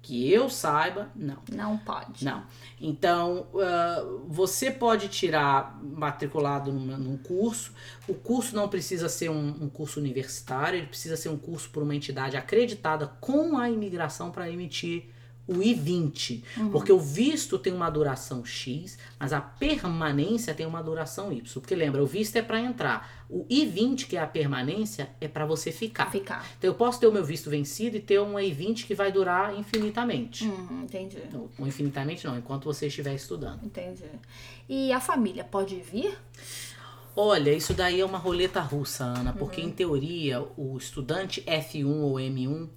Que 0.02 0.31
eu 0.31 0.50
saiba, 0.50 1.08
não. 1.16 1.38
Não 1.50 1.78
pode. 1.78 2.22
Não. 2.22 2.42
Então, 2.78 3.46
uh, 3.54 4.22
você 4.28 4.70
pode 4.70 5.08
tirar 5.08 5.81
matriculado 5.82 6.70
num, 6.70 6.98
num, 6.98 7.16
curso. 7.16 7.72
O 8.06 8.12
curso 8.12 8.54
não 8.54 8.69
precisa 8.69 9.08
ser 9.08 9.31
um, 9.31 9.64
um 9.64 9.70
curso 9.70 9.98
universitário, 9.98 10.81
ele 10.81 10.88
precisa 10.88 11.16
ser 11.16 11.31
um 11.31 11.38
curso 11.38 11.70
por 11.70 11.82
uma 11.82 11.94
entidade 11.94 12.36
acreditada 12.36 13.06
com 13.19 13.56
a 13.56 13.70
imigração 13.70 14.31
para 14.31 14.50
emitir 14.50 15.08
o 15.46 15.62
I-20. 15.62 16.43
Uhum. 16.56 16.70
Porque 16.70 16.93
o 16.93 16.99
visto 16.99 17.58
tem 17.58 17.73
uma 17.73 17.91
duração 17.91 18.44
X, 18.44 18.99
mas 19.19 19.32
a 19.32 19.41
permanência 19.41 20.55
tem 20.55 20.67
uma 20.67 20.82
duração 20.82 21.32
Y. 21.32 21.61
Porque 21.61 21.75
lembra, 21.75 22.02
o 22.02 22.06
visto 22.06 22.37
é 22.37 22.43
para 22.43 22.61
entrar. 22.61 23.25
O 23.29 23.46
I-20, 23.49 24.06
que 24.06 24.17
é 24.17 24.20
a 24.20 24.26
permanência, 24.26 25.11
é 25.20 25.29
para 25.29 25.44
você 25.44 25.70
ficar. 25.70 26.11
Ficar. 26.11 26.46
Então 26.58 26.70
eu 26.70 26.75
posso 26.75 27.00
ter 27.00 27.06
o 27.06 27.12
meu 27.12 27.25
visto 27.25 27.50
vencido 27.50 27.96
e 27.96 28.00
ter 28.00 28.20
um 28.20 28.38
I-20 28.38 28.87
que 28.87 28.94
vai 28.94 29.12
durar 29.12 29.55
infinitamente. 29.58 30.44
Uhum, 30.44 30.82
entendi. 30.85 31.19
Então, 31.26 31.49
infinitamente 31.61 32.26
não, 32.26 32.38
enquanto 32.38 32.64
você 32.64 32.87
estiver 32.87 33.14
estudando. 33.14 33.64
Entendi. 33.64 34.05
E 34.69 34.93
a 34.93 35.00
família 35.00 35.44
pode 35.44 35.77
vir? 35.77 36.17
Olha, 37.17 37.53
isso 37.53 37.72
daí 37.72 38.01
é 38.01 38.05
uma 38.05 38.19
roleta 38.19 38.60
russa, 38.60 39.05
Ana, 39.05 39.32
porque 39.32 39.60
uhum. 39.60 39.69
em 39.69 39.70
teoria 39.70 40.41
o 40.56 40.77
estudante 40.77 41.43
F1 41.43 41.86
ou 41.86 42.15
M1 42.15 42.69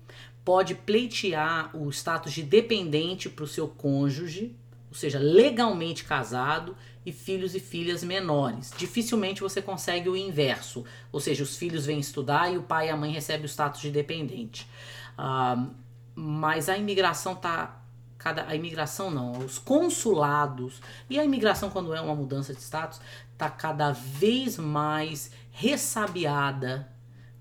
pode 0.48 0.76
pleitear 0.76 1.76
o 1.76 1.90
status 1.90 2.32
de 2.32 2.42
dependente 2.42 3.28
para 3.28 3.44
o 3.44 3.48
seu 3.48 3.68
cônjuge, 3.68 4.56
ou 4.88 4.96
seja, 4.96 5.20
legalmente 5.20 6.06
casado, 6.06 6.74
e 7.06 7.12
filhos 7.12 7.54
e 7.54 7.60
filhas 7.60 8.02
menores. 8.02 8.74
Dificilmente 8.78 9.42
você 9.42 9.62
consegue 9.62 10.08
o 10.08 10.16
inverso, 10.16 10.86
ou 11.12 11.20
seja, 11.20 11.44
os 11.44 11.58
filhos 11.58 11.86
vêm 11.86 12.00
estudar 12.00 12.50
e 12.50 12.58
o 12.58 12.64
pai 12.64 12.88
e 12.88 12.90
a 12.90 12.96
mãe 12.96 13.12
recebem 13.12 13.44
o 13.44 13.50
status 13.50 13.82
de 13.82 13.92
dependente. 13.92 14.66
Uh, 15.20 15.70
mas 16.16 16.70
a 16.70 16.78
imigração 16.78 17.36
tá 17.36 17.82
cada 18.18 18.48
a 18.48 18.56
imigração 18.56 19.12
não, 19.12 19.40
os 19.40 19.60
consulados 19.60 20.82
e 21.10 21.20
a 21.20 21.26
imigração 21.26 21.70
quando 21.70 21.94
é 21.94 22.00
uma 22.00 22.16
mudança 22.16 22.54
de 22.54 22.62
status 22.62 23.02
tá 23.38 23.50
cada 23.50 23.92
vez 23.92 24.58
mais 24.58 25.30
ressabiada 25.52 26.90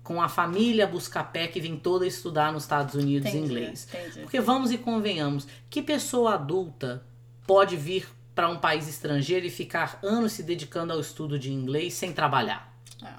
com 0.07 0.21
a 0.21 0.29
família 0.29 0.87
Buscapé 0.87 1.47
que 1.47 1.59
vem 1.59 1.75
toda 1.75 2.07
estudar 2.07 2.53
nos 2.53 2.63
Estados 2.63 2.95
Unidos 2.95 3.27
entendi, 3.27 3.43
inglês. 3.43 3.89
Entendi. 3.93 4.21
Porque 4.21 4.39
vamos 4.39 4.71
e 4.71 4.77
convenhamos, 4.77 5.45
que 5.69 5.81
pessoa 5.81 6.35
adulta 6.35 7.03
pode 7.45 7.75
vir 7.75 8.07
para 8.33 8.47
um 8.47 8.57
país 8.57 8.87
estrangeiro 8.87 9.45
e 9.45 9.49
ficar 9.49 9.99
anos 10.01 10.31
se 10.31 10.43
dedicando 10.43 10.93
ao 10.93 11.01
estudo 11.01 11.37
de 11.37 11.51
inglês 11.51 11.93
sem 11.93 12.13
trabalhar? 12.13 12.73
É. 13.03 13.09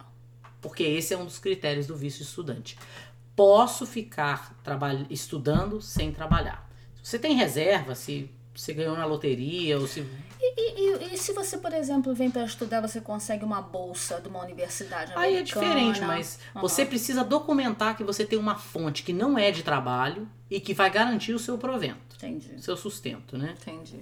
Porque 0.63 0.83
esse 0.83 1.13
é 1.13 1.19
um 1.19 1.27
dos 1.27 1.39
critérios 1.39 1.87
do 1.87 1.95
visto 1.95 2.23
estudante. 2.23 2.79
Posso 3.37 3.85
ficar 3.85 4.59
estudando 5.11 5.83
sem 5.83 6.11
trabalhar. 6.11 6.71
Se 7.03 7.11
você 7.11 7.19
tem 7.19 7.37
reserva, 7.37 7.95
se 7.95 8.31
você 8.61 8.73
ganhou 8.73 8.97
na 8.97 9.05
loteria 9.05 9.79
ou 9.79 9.87
se 9.87 10.05
e, 10.41 11.11
e, 11.11 11.15
e, 11.15 11.19
se 11.19 11.33
você, 11.33 11.59
por 11.59 11.73
exemplo, 11.73 12.15
vem 12.15 12.31
para 12.31 12.45
estudar, 12.45 12.81
você 12.81 13.01
consegue 13.01 13.45
uma 13.45 13.61
bolsa 13.61 14.21
de 14.21 14.29
uma 14.29 14.41
universidade 14.41 15.13
americana? 15.13 15.27
Aí 15.27 15.37
é 15.37 15.43
diferente, 15.43 16.01
mas 16.01 16.39
uhum. 16.55 16.61
você 16.61 16.87
precisa 16.87 17.25
documentar 17.25 17.97
que 17.97 18.05
você 18.05 18.25
tem 18.25 18.39
uma 18.39 18.55
fonte 18.55 19.03
que 19.03 19.13
não 19.13 19.37
é 19.37 19.51
de 19.51 19.65
trabalho 19.65 20.29
e 20.49 20.61
que 20.61 20.73
vai 20.73 20.91
garantir 20.91 21.33
o 21.33 21.39
seu 21.39 21.59
provento. 21.59 22.17
Entendi. 22.17 22.63
Seu 22.63 22.77
sustento, 22.77 23.37
né? 23.37 23.57
Entendi. 23.61 23.99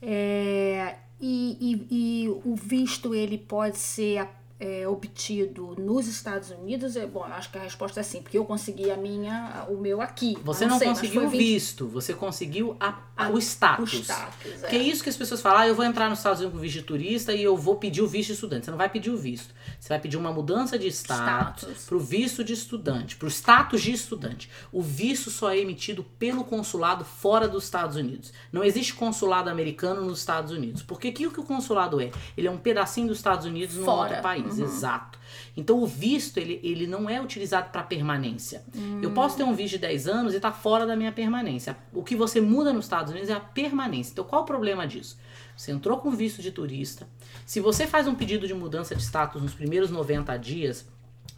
É, 0.00 0.96
e, 1.20 1.58
e, 1.60 2.24
e 2.24 2.28
o 2.28 2.56
visto, 2.56 3.14
ele 3.14 3.36
pode 3.36 3.76
ser 3.76 4.26
é, 4.60 4.86
obtido 4.86 5.74
nos 5.78 6.06
Estados 6.06 6.50
Unidos, 6.50 6.94
é, 6.94 7.06
bom, 7.06 7.24
acho 7.24 7.50
que 7.50 7.56
a 7.56 7.62
resposta 7.62 8.00
é 8.00 8.02
sim, 8.02 8.20
porque 8.20 8.36
eu 8.36 8.44
consegui 8.44 8.90
a 8.90 8.96
minha, 8.96 9.66
o 9.70 9.78
meu 9.78 10.02
aqui. 10.02 10.36
Você 10.44 10.66
não, 10.66 10.72
não 10.72 10.78
sei, 10.78 10.88
conseguiu 10.88 11.24
o 11.24 11.30
20... 11.30 11.40
visto, 11.40 11.88
você 11.88 12.12
conseguiu 12.12 12.76
a, 12.78 12.98
a, 13.16 13.30
o 13.30 13.38
status. 13.38 13.94
O 13.94 13.96
status, 13.96 14.62
é. 14.62 14.68
Que 14.68 14.76
é 14.76 14.82
isso 14.82 15.02
que 15.02 15.08
as 15.08 15.16
pessoas 15.16 15.40
falam, 15.40 15.60
ah, 15.60 15.66
eu 15.66 15.74
vou 15.74 15.84
entrar 15.84 16.10
nos 16.10 16.18
Estados 16.18 16.40
Unidos 16.40 16.58
com 16.58 16.62
visto 16.62 16.76
de 16.78 16.82
turista 16.82 17.32
e 17.32 17.42
eu 17.42 17.56
vou 17.56 17.76
pedir 17.76 18.02
o 18.02 18.06
visto 18.06 18.28
de 18.28 18.34
estudante. 18.34 18.66
Você 18.66 18.70
não 18.70 18.78
vai 18.78 18.90
pedir 18.90 19.10
o 19.10 19.16
visto. 19.16 19.54
Você 19.78 19.88
vai 19.88 19.98
pedir 19.98 20.18
uma 20.18 20.30
mudança 20.30 20.78
de 20.78 20.88
status, 20.88 21.86
para 21.86 21.96
o 21.96 22.00
visto 22.00 22.44
de 22.44 22.52
estudante, 22.52 23.16
para 23.16 23.26
o 23.26 23.30
status 23.30 23.80
de 23.80 23.92
estudante. 23.92 24.50
O 24.70 24.82
visto 24.82 25.30
só 25.30 25.50
é 25.50 25.58
emitido 25.58 26.04
pelo 26.18 26.44
consulado 26.44 27.02
fora 27.02 27.48
dos 27.48 27.64
Estados 27.64 27.96
Unidos. 27.96 28.30
Não 28.52 28.62
existe 28.62 28.92
consulado 28.92 29.48
americano 29.48 30.02
nos 30.02 30.18
Estados 30.18 30.52
Unidos. 30.52 30.82
Porque 30.82 31.08
o 31.08 31.30
que 31.30 31.40
o 31.40 31.44
consulado 31.44 31.98
é? 31.98 32.10
Ele 32.36 32.46
é 32.46 32.50
um 32.50 32.58
pedacinho 32.58 33.08
dos 33.08 33.16
Estados 33.16 33.46
Unidos 33.46 33.76
num 33.76 33.88
outro 33.88 34.20
país. 34.20 34.49
Uhum. 34.58 34.64
Exato. 34.64 35.18
Então 35.56 35.82
o 35.82 35.86
visto, 35.86 36.38
ele, 36.38 36.60
ele 36.62 36.86
não 36.86 37.08
é 37.08 37.20
utilizado 37.20 37.70
para 37.70 37.82
permanência. 37.82 38.62
Hum. 38.74 39.00
Eu 39.02 39.10
posso 39.12 39.36
ter 39.36 39.44
um 39.44 39.54
visto 39.54 39.72
de 39.72 39.78
10 39.78 40.08
anos 40.08 40.34
e 40.34 40.40
tá 40.40 40.52
fora 40.52 40.86
da 40.86 40.96
minha 40.96 41.12
permanência. 41.12 41.76
O 41.92 42.02
que 42.02 42.16
você 42.16 42.40
muda 42.40 42.72
nos 42.72 42.84
Estados 42.86 43.10
Unidos 43.12 43.30
é 43.30 43.34
a 43.34 43.40
permanência. 43.40 44.12
Então 44.12 44.24
qual 44.24 44.42
o 44.42 44.44
problema 44.44 44.86
disso? 44.86 45.18
Você 45.56 45.72
entrou 45.72 45.98
com 45.98 46.10
visto 46.10 46.40
de 46.40 46.50
turista. 46.50 47.06
Se 47.44 47.60
você 47.60 47.86
faz 47.86 48.06
um 48.06 48.14
pedido 48.14 48.46
de 48.46 48.54
mudança 48.54 48.94
de 48.94 49.02
status 49.02 49.42
nos 49.42 49.52
primeiros 49.52 49.90
90 49.90 50.36
dias, 50.38 50.86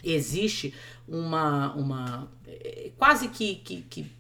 existe 0.04 0.72
uma. 1.08 1.74
uma 1.74 2.28
é, 2.46 2.90
quase 2.96 3.28
que, 3.28 3.56
que, 3.56 3.82
que 3.82 4.12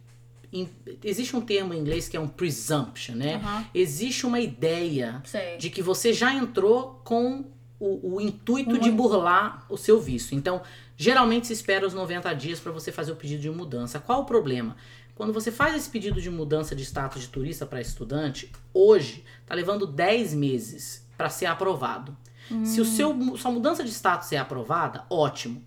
existe 1.02 1.34
um 1.34 1.40
termo 1.40 1.72
em 1.72 1.78
inglês 1.78 2.08
que 2.08 2.16
é 2.16 2.20
um 2.20 2.28
presumption, 2.28 3.14
né? 3.14 3.36
Uhum. 3.36 3.64
Existe 3.74 4.26
uma 4.26 4.38
ideia 4.38 5.22
Sei. 5.24 5.56
de 5.56 5.70
que 5.70 5.80
você 5.80 6.12
já 6.12 6.34
entrou 6.34 7.00
com 7.04 7.44
o, 7.82 8.14
o 8.14 8.20
intuito 8.20 8.78
de 8.78 8.90
burlar 8.90 9.66
o 9.68 9.76
seu 9.76 10.00
visto. 10.00 10.34
Então, 10.36 10.62
geralmente 10.96 11.48
se 11.48 11.52
espera 11.52 11.84
os 11.84 11.92
90 11.92 12.32
dias 12.34 12.60
para 12.60 12.70
você 12.70 12.92
fazer 12.92 13.10
o 13.10 13.16
pedido 13.16 13.42
de 13.42 13.50
mudança. 13.50 13.98
Qual 13.98 14.20
o 14.20 14.24
problema? 14.24 14.76
Quando 15.16 15.32
você 15.32 15.50
faz 15.50 15.74
esse 15.74 15.90
pedido 15.90 16.20
de 16.20 16.30
mudança 16.30 16.76
de 16.76 16.84
status 16.84 17.22
de 17.22 17.28
turista 17.28 17.66
para 17.66 17.80
estudante, 17.80 18.52
hoje 18.72 19.24
está 19.40 19.54
levando 19.54 19.84
10 19.84 20.32
meses 20.34 21.04
para 21.18 21.28
ser 21.28 21.46
aprovado. 21.46 22.16
Hum. 22.50 22.64
Se 22.64 22.80
o 22.80 22.84
seu, 22.84 23.36
sua 23.36 23.50
mudança 23.50 23.82
de 23.82 23.90
status 23.90 24.30
é 24.32 24.38
aprovada, 24.38 25.04
ótimo. 25.10 25.62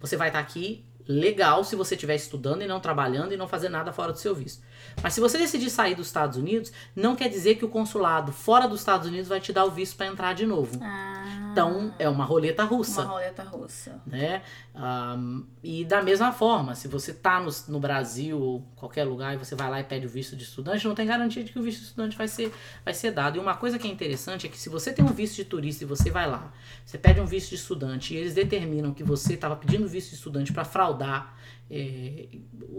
Você 0.00 0.16
vai 0.16 0.28
estar 0.28 0.38
tá 0.38 0.44
aqui 0.44 0.84
legal 1.06 1.64
se 1.64 1.74
você 1.74 1.94
estiver 1.94 2.14
estudando 2.14 2.62
e 2.62 2.66
não 2.66 2.80
trabalhando 2.80 3.32
e 3.32 3.36
não 3.36 3.48
fazer 3.48 3.68
nada 3.68 3.92
fora 3.92 4.12
do 4.12 4.18
seu 4.18 4.34
visto. 4.34 4.62
Mas 5.02 5.14
se 5.14 5.20
você 5.20 5.38
decidir 5.38 5.70
sair 5.70 5.94
dos 5.94 6.06
Estados 6.06 6.36
Unidos, 6.36 6.70
não 6.94 7.16
quer 7.16 7.28
dizer 7.28 7.54
que 7.54 7.64
o 7.64 7.68
consulado 7.68 8.30
fora 8.30 8.66
dos 8.66 8.80
Estados 8.80 9.06
Unidos 9.06 9.28
vai 9.28 9.40
te 9.40 9.52
dar 9.52 9.64
o 9.64 9.70
visto 9.70 9.96
para 9.96 10.06
entrar 10.06 10.34
de 10.34 10.44
novo. 10.44 10.78
Ah. 10.82 11.47
Então 11.58 11.94
é 11.98 12.08
uma 12.08 12.24
roleta 12.24 12.62
russa. 12.64 13.02
Uma 13.02 13.12
roleta 13.12 13.42
russa. 13.42 14.00
Né? 14.06 14.42
Um, 14.74 15.44
e 15.62 15.84
da 15.84 16.02
mesma 16.02 16.32
forma, 16.32 16.74
se 16.74 16.86
você 16.86 17.12
tá 17.12 17.40
no, 17.40 17.50
no 17.68 17.80
Brasil 17.80 18.40
ou 18.40 18.64
qualquer 18.76 19.04
lugar 19.04 19.34
e 19.34 19.36
você 19.36 19.54
vai 19.54 19.68
lá 19.68 19.80
e 19.80 19.84
pede 19.84 20.06
o 20.06 20.08
visto 20.08 20.36
de 20.36 20.44
estudante, 20.44 20.86
não 20.86 20.94
tem 20.94 21.06
garantia 21.06 21.42
de 21.42 21.52
que 21.52 21.58
o 21.58 21.62
visto 21.62 21.80
de 21.80 21.86
estudante 21.86 22.16
vai 22.16 22.28
ser, 22.28 22.54
vai 22.84 22.94
ser 22.94 23.10
dado. 23.10 23.36
E 23.36 23.40
uma 23.40 23.56
coisa 23.56 23.78
que 23.78 23.88
é 23.88 23.90
interessante 23.90 24.46
é 24.46 24.48
que 24.48 24.58
se 24.58 24.68
você 24.68 24.92
tem 24.92 25.04
um 25.04 25.12
visto 25.12 25.36
de 25.36 25.44
turista 25.44 25.84
e 25.84 25.86
você 25.86 26.10
vai 26.10 26.30
lá, 26.30 26.52
você 26.84 26.96
pede 26.96 27.20
um 27.20 27.26
visto 27.26 27.50
de 27.50 27.56
estudante 27.56 28.14
e 28.14 28.16
eles 28.16 28.34
determinam 28.34 28.94
que 28.94 29.02
você 29.02 29.34
estava 29.34 29.56
pedindo 29.56 29.88
visto 29.88 30.10
de 30.10 30.16
estudante 30.16 30.52
para 30.52 30.64
fraudar 30.64 31.36
é, 31.70 32.28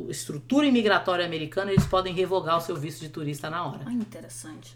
estrutura 0.09 0.65
imigratória 0.65 1.25
americana, 1.25 1.71
eles 1.71 1.85
podem 1.85 2.13
revogar 2.13 2.57
o 2.57 2.61
seu 2.61 2.75
visto 2.75 3.01
de 3.01 3.09
turista 3.09 3.49
na 3.49 3.65
hora. 3.65 3.83
Ah, 3.85 3.93
interessante. 3.93 4.75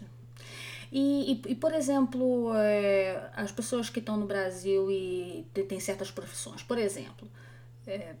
E, 0.96 1.32
e, 1.32 1.42
e, 1.50 1.54
por 1.56 1.74
exemplo, 1.74 2.54
é, 2.54 3.28
as 3.34 3.50
pessoas 3.50 3.90
que 3.90 3.98
estão 3.98 4.16
no 4.16 4.26
Brasil 4.26 4.88
e 4.88 5.44
têm 5.68 5.80
certas 5.80 6.08
profissões, 6.08 6.62
por 6.62 6.78
exemplo, 6.78 7.28
é, 7.84 8.14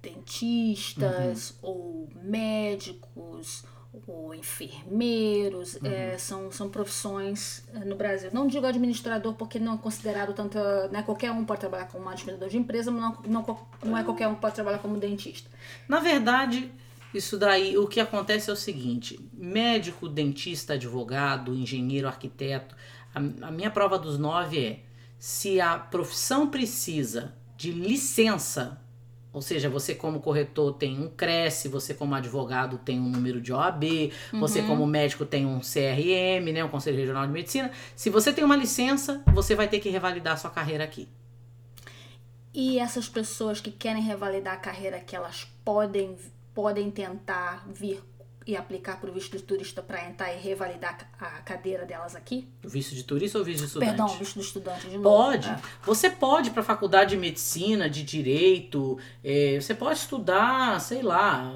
dentistas 0.00 1.58
uhum. 1.60 1.68
ou 1.68 2.08
médicos 2.22 3.64
ou 4.06 4.32
enfermeiros, 4.32 5.74
uhum. 5.74 5.88
é, 5.90 6.16
são, 6.18 6.52
são 6.52 6.70
profissões 6.70 7.64
no 7.84 7.96
Brasil. 7.96 8.30
Não 8.32 8.46
digo 8.46 8.64
administrador 8.64 9.34
porque 9.34 9.58
não 9.58 9.74
é 9.74 9.78
considerado 9.78 10.32
tanto, 10.32 10.56
né, 10.92 11.02
qualquer 11.02 11.32
um 11.32 11.44
pode 11.44 11.58
trabalhar 11.58 11.86
como 11.86 12.08
administrador 12.08 12.48
de 12.48 12.58
empresa, 12.58 12.92
mas 12.92 13.00
não, 13.00 13.22
não, 13.26 13.66
não 13.82 13.98
é 13.98 14.04
qualquer 14.04 14.28
um 14.28 14.36
que 14.36 14.40
pode 14.40 14.54
trabalhar 14.54 14.78
como 14.78 14.98
dentista. 14.98 15.50
Na 15.88 15.98
verdade, 15.98 16.70
isso 17.12 17.38
daí, 17.38 17.76
o 17.76 17.86
que 17.86 18.00
acontece 18.00 18.50
é 18.50 18.52
o 18.52 18.56
seguinte: 18.56 19.18
médico, 19.32 20.08
dentista, 20.08 20.74
advogado, 20.74 21.54
engenheiro, 21.54 22.06
arquiteto. 22.06 22.76
A, 23.14 23.18
a 23.18 23.50
minha 23.50 23.70
prova 23.70 23.98
dos 23.98 24.18
nove 24.18 24.64
é: 24.64 24.80
se 25.18 25.60
a 25.60 25.78
profissão 25.78 26.48
precisa 26.48 27.34
de 27.56 27.72
licença, 27.72 28.80
ou 29.32 29.42
seja, 29.42 29.68
você 29.68 29.94
como 29.94 30.20
corretor 30.20 30.74
tem 30.74 31.00
um 31.00 31.08
CRESSE, 31.08 31.68
você 31.68 31.94
como 31.94 32.14
advogado 32.14 32.78
tem 32.78 33.00
um 33.00 33.08
número 33.08 33.40
de 33.40 33.52
OAB, 33.52 33.84
uhum. 34.32 34.40
você 34.40 34.62
como 34.62 34.86
médico 34.86 35.24
tem 35.24 35.46
um 35.46 35.60
CRM, 35.60 36.52
né, 36.52 36.64
um 36.64 36.68
Conselho 36.68 36.96
Regional 36.98 37.26
de 37.26 37.32
Medicina. 37.32 37.70
Se 37.96 38.10
você 38.10 38.32
tem 38.32 38.44
uma 38.44 38.56
licença, 38.56 39.22
você 39.32 39.54
vai 39.54 39.68
ter 39.68 39.80
que 39.80 39.88
revalidar 39.88 40.34
a 40.34 40.36
sua 40.36 40.50
carreira 40.50 40.84
aqui. 40.84 41.08
E 42.54 42.78
essas 42.78 43.08
pessoas 43.08 43.60
que 43.60 43.70
querem 43.70 44.02
revalidar 44.02 44.54
a 44.54 44.58
carreira 44.58 44.98
que 45.00 45.14
elas 45.14 45.46
podem 45.64 46.16
podem 46.58 46.90
tentar 46.90 47.68
vir 47.72 48.02
e 48.44 48.56
aplicar 48.56 49.00
para 49.00 49.08
o 49.08 49.12
visto 49.12 49.36
de 49.36 49.44
turista 49.44 49.80
para 49.80 50.04
entrar 50.08 50.34
e 50.34 50.40
revalidar 50.40 51.08
a 51.16 51.40
cadeira 51.42 51.86
delas 51.86 52.16
aqui? 52.16 52.48
Visto 52.64 52.96
de 52.96 53.04
turista 53.04 53.38
ou 53.38 53.44
visto 53.44 53.60
de 53.60 53.66
estudante? 53.66 53.88
Perdão, 53.90 54.08
visto 54.08 54.34
de 54.34 54.40
estudante 54.40 54.88
de 54.88 54.98
novo. 54.98 55.04
Pode. 55.04 55.48
É. 55.48 55.56
Você 55.84 56.10
pode 56.10 56.50
para 56.50 56.62
a 56.62 56.64
faculdade 56.64 57.10
de 57.10 57.16
medicina, 57.16 57.88
de 57.88 58.02
direito, 58.02 58.98
é, 59.22 59.60
você 59.60 59.72
pode 59.72 60.00
estudar, 60.00 60.80
sei 60.80 61.00
lá, 61.00 61.54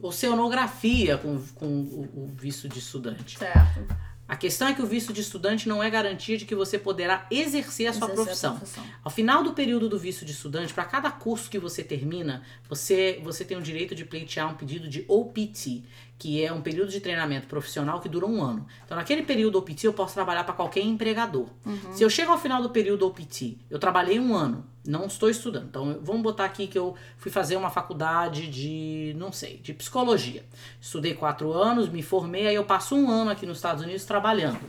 oceanografia 0.00 1.18
com, 1.18 1.38
com 1.54 1.66
o, 1.66 2.24
o 2.24 2.26
visto 2.34 2.70
de 2.70 2.78
estudante. 2.78 3.38
Certo. 3.38 3.94
A 4.32 4.36
questão 4.36 4.66
é 4.66 4.72
que 4.72 4.80
o 4.80 4.86
visto 4.86 5.12
de 5.12 5.20
estudante 5.20 5.68
não 5.68 5.82
é 5.82 5.90
garantia 5.90 6.38
de 6.38 6.46
que 6.46 6.54
você 6.54 6.78
poderá 6.78 7.26
exercer 7.30 7.88
a 7.88 7.92
sua 7.92 8.06
exercer 8.06 8.24
profissão. 8.24 8.54
A 8.54 8.56
profissão. 8.56 8.84
Ao 9.04 9.10
final 9.10 9.44
do 9.44 9.52
período 9.52 9.90
do 9.90 9.98
visto 9.98 10.24
de 10.24 10.32
estudante, 10.32 10.72
para 10.72 10.86
cada 10.86 11.10
curso 11.10 11.50
que 11.50 11.58
você 11.58 11.84
termina, 11.84 12.42
você, 12.66 13.20
você 13.22 13.44
tem 13.44 13.58
o 13.58 13.60
direito 13.60 13.94
de 13.94 14.06
pleitear 14.06 14.50
um 14.50 14.54
pedido 14.54 14.88
de 14.88 15.04
OPT, 15.06 15.84
que 16.18 16.44
é 16.44 16.52
um 16.52 16.60
período 16.60 16.90
de 16.90 17.00
treinamento 17.00 17.48
profissional 17.48 18.00
que 18.00 18.08
dura 18.08 18.26
um 18.26 18.42
ano. 18.42 18.64
Então, 18.84 18.96
naquele 18.96 19.22
período 19.22 19.58
OPT, 19.58 19.88
eu 19.88 19.92
posso 19.92 20.14
trabalhar 20.14 20.44
para 20.44 20.54
qualquer 20.54 20.80
empregador. 20.80 21.48
Uhum. 21.66 21.92
Se 21.92 22.02
eu 22.04 22.08
chego 22.08 22.30
ao 22.30 22.38
final 22.38 22.62
do 22.62 22.70
período 22.70 23.06
OPT, 23.06 23.58
eu 23.68 23.78
trabalhei 23.78 24.20
um 24.20 24.34
ano, 24.34 24.64
não 24.86 25.06
estou 25.06 25.28
estudando. 25.28 25.66
Então, 25.66 25.98
vamos 26.00 26.22
botar 26.22 26.44
aqui 26.44 26.68
que 26.68 26.78
eu 26.78 26.94
fui 27.18 27.30
fazer 27.30 27.56
uma 27.56 27.70
faculdade 27.70 28.48
de, 28.48 29.14
não 29.18 29.32
sei, 29.32 29.58
de 29.58 29.74
psicologia. 29.74 30.44
Estudei 30.80 31.14
quatro 31.14 31.52
anos, 31.52 31.88
me 31.88 32.02
formei, 32.02 32.46
aí 32.46 32.54
eu 32.54 32.64
passo 32.64 32.94
um 32.94 33.10
ano 33.10 33.30
aqui 33.30 33.44
nos 33.44 33.58
Estados 33.58 33.82
Unidos 33.82 34.04
trabalhando. 34.04 34.60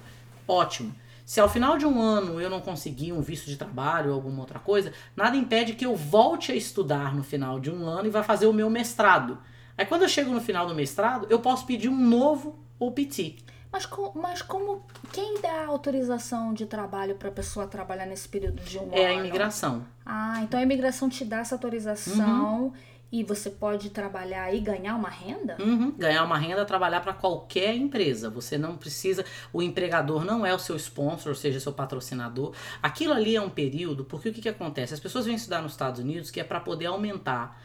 Ótimo. 0.47 0.93
Se 1.25 1.39
ao 1.39 1.47
final 1.47 1.77
de 1.77 1.85
um 1.85 2.01
ano 2.01 2.41
eu 2.41 2.49
não 2.49 2.59
conseguir 2.59 3.13
um 3.13 3.21
visto 3.21 3.45
de 3.45 3.55
trabalho 3.55 4.09
ou 4.09 4.15
alguma 4.15 4.41
outra 4.41 4.59
coisa, 4.59 4.91
nada 5.15 5.37
impede 5.37 5.73
que 5.73 5.85
eu 5.85 5.95
volte 5.95 6.51
a 6.51 6.55
estudar 6.55 7.15
no 7.15 7.23
final 7.23 7.59
de 7.59 7.71
um 7.71 7.85
ano 7.85 8.07
e 8.07 8.11
vá 8.11 8.23
fazer 8.23 8.45
o 8.45 8.53
meu 8.53 8.69
mestrado. 8.69 9.37
Aí 9.77 9.85
quando 9.85 10.03
eu 10.03 10.09
chego 10.09 10.31
no 10.31 10.41
final 10.41 10.67
do 10.67 10.75
mestrado, 10.75 11.27
eu 11.29 11.39
posso 11.39 11.65
pedir 11.65 11.89
um 11.89 11.97
novo 11.97 12.59
OPT. 12.79 13.37
Mas, 13.73 13.89
mas 14.13 14.41
como 14.43 14.85
quem 15.11 15.41
dá 15.41 15.65
autorização 15.65 16.53
de 16.53 16.67
trabalho 16.67 17.15
para 17.15 17.29
a 17.29 17.31
pessoa 17.31 17.65
trabalhar 17.65 18.05
nesse 18.05 18.29
período 18.29 18.61
de 18.61 18.77
um 18.77 18.83
é 18.83 18.85
ano? 18.85 18.95
É 18.97 19.07
a 19.07 19.13
imigração. 19.13 19.83
Ah, 20.05 20.41
então 20.43 20.59
a 20.59 20.63
imigração 20.63 21.09
te 21.09 21.25
dá 21.25 21.39
essa 21.39 21.55
autorização 21.55 22.65
uhum. 22.65 22.73
e 23.11 23.23
você 23.23 23.49
pode 23.49 23.89
trabalhar 23.89 24.53
e 24.53 24.59
ganhar 24.59 24.95
uma 24.95 25.09
renda? 25.09 25.57
Uhum. 25.59 25.89
Ganhar 25.97 26.23
uma 26.23 26.37
renda, 26.37 26.63
trabalhar 26.65 27.01
para 27.01 27.13
qualquer 27.13 27.75
empresa. 27.75 28.29
Você 28.29 28.59
não 28.59 28.77
precisa, 28.77 29.25
o 29.51 29.59
empregador 29.59 30.23
não 30.23 30.45
é 30.45 30.53
o 30.53 30.59
seu 30.59 30.75
sponsor, 30.75 31.29
ou 31.29 31.35
seja, 31.35 31.59
seu 31.59 31.73
patrocinador. 31.73 32.53
Aquilo 32.79 33.13
ali 33.13 33.35
é 33.35 33.41
um 33.41 33.49
período, 33.49 34.05
porque 34.05 34.29
o 34.29 34.33
que, 34.33 34.41
que 34.41 34.49
acontece? 34.49 34.93
As 34.93 34.99
pessoas 34.99 35.25
vêm 35.25 35.33
estudar 35.33 35.63
nos 35.63 35.71
Estados 35.71 35.99
Unidos 35.99 36.29
que 36.29 36.39
é 36.39 36.43
para 36.43 36.59
poder 36.59 36.85
aumentar 36.85 37.59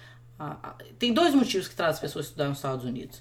tem 0.99 1.13
dois 1.13 1.35
motivos 1.35 1.69
que 1.69 1.75
traz 1.75 1.95
as 1.95 2.01
pessoas 2.01 2.27
a 2.27 2.29
estudar 2.29 2.49
nos 2.49 2.59
Estados 2.59 2.85
Unidos. 2.85 3.21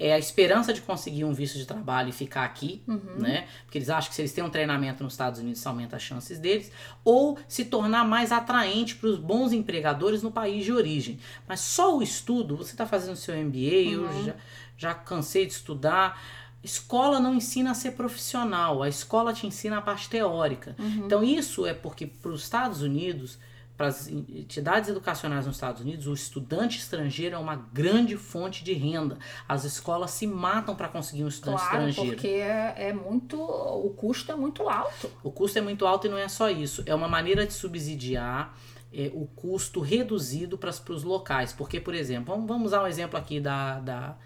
É 0.00 0.12
a 0.12 0.18
esperança 0.18 0.72
de 0.72 0.80
conseguir 0.80 1.24
um 1.24 1.32
visto 1.32 1.58
de 1.58 1.66
trabalho 1.66 2.10
e 2.10 2.12
ficar 2.12 2.44
aqui, 2.44 2.82
uhum. 2.86 3.16
né? 3.18 3.48
Porque 3.64 3.78
eles 3.78 3.90
acham 3.90 4.08
que 4.08 4.14
se 4.14 4.22
eles 4.22 4.32
têm 4.32 4.44
um 4.44 4.50
treinamento 4.50 5.02
nos 5.02 5.14
Estados 5.14 5.40
Unidos, 5.40 5.58
isso 5.58 5.68
aumenta 5.68 5.96
as 5.96 6.02
chances 6.02 6.38
deles. 6.38 6.70
Ou 7.04 7.36
se 7.48 7.64
tornar 7.64 8.04
mais 8.04 8.30
atraente 8.30 8.94
para 8.94 9.08
os 9.08 9.18
bons 9.18 9.52
empregadores 9.52 10.22
no 10.22 10.30
país 10.30 10.64
de 10.64 10.72
origem. 10.72 11.18
Mas 11.48 11.60
só 11.60 11.96
o 11.96 12.02
estudo, 12.02 12.56
você 12.56 12.72
está 12.72 12.86
fazendo 12.86 13.16
seu 13.16 13.34
MBA, 13.36 13.58
uhum. 13.58 14.06
eu 14.06 14.24
já, 14.24 14.34
já 14.76 14.94
cansei 14.94 15.46
de 15.46 15.54
estudar. 15.54 16.22
Escola 16.62 17.18
não 17.18 17.34
ensina 17.34 17.72
a 17.72 17.74
ser 17.74 17.92
profissional, 17.92 18.84
a 18.84 18.88
escola 18.88 19.32
te 19.32 19.48
ensina 19.48 19.78
a 19.78 19.82
parte 19.82 20.08
teórica. 20.08 20.76
Uhum. 20.78 21.06
Então, 21.06 21.24
isso 21.24 21.66
é 21.66 21.74
porque 21.74 22.06
para 22.06 22.30
os 22.30 22.44
Estados 22.44 22.82
Unidos 22.82 23.36
para 23.78 23.86
as 23.86 24.08
entidades 24.08 24.90
educacionais 24.90 25.46
nos 25.46 25.54
Estados 25.54 25.80
Unidos, 25.80 26.08
o 26.08 26.12
estudante 26.12 26.78
estrangeiro 26.78 27.36
é 27.36 27.38
uma 27.38 27.54
grande 27.72 28.16
fonte 28.16 28.64
de 28.64 28.72
renda. 28.72 29.16
As 29.48 29.62
escolas 29.62 30.10
se 30.10 30.26
matam 30.26 30.74
para 30.74 30.88
conseguir 30.88 31.22
um 31.22 31.28
estudante 31.28 31.60
claro, 31.60 31.88
estrangeiro. 31.88 32.16
Porque 32.16 32.26
é, 32.26 32.74
é 32.76 32.92
muito. 32.92 33.40
O 33.40 33.94
custo 33.96 34.32
é 34.32 34.34
muito 34.34 34.68
alto. 34.68 35.08
O 35.22 35.30
custo 35.30 35.60
é 35.60 35.62
muito 35.62 35.86
alto 35.86 36.08
e 36.08 36.10
não 36.10 36.18
é 36.18 36.26
só 36.26 36.50
isso. 36.50 36.82
É 36.86 36.94
uma 36.94 37.06
maneira 37.06 37.46
de 37.46 37.52
subsidiar 37.52 38.52
é, 38.92 39.12
o 39.14 39.26
custo 39.26 39.78
reduzido 39.80 40.58
para 40.58 40.70
os 40.70 41.04
locais. 41.04 41.52
Porque, 41.52 41.78
por 41.78 41.94
exemplo, 41.94 42.34
vamos, 42.34 42.48
vamos 42.48 42.66
usar 42.66 42.82
um 42.82 42.86
exemplo 42.88 43.16
aqui 43.16 43.38
da, 43.38 43.78
da, 43.78 44.16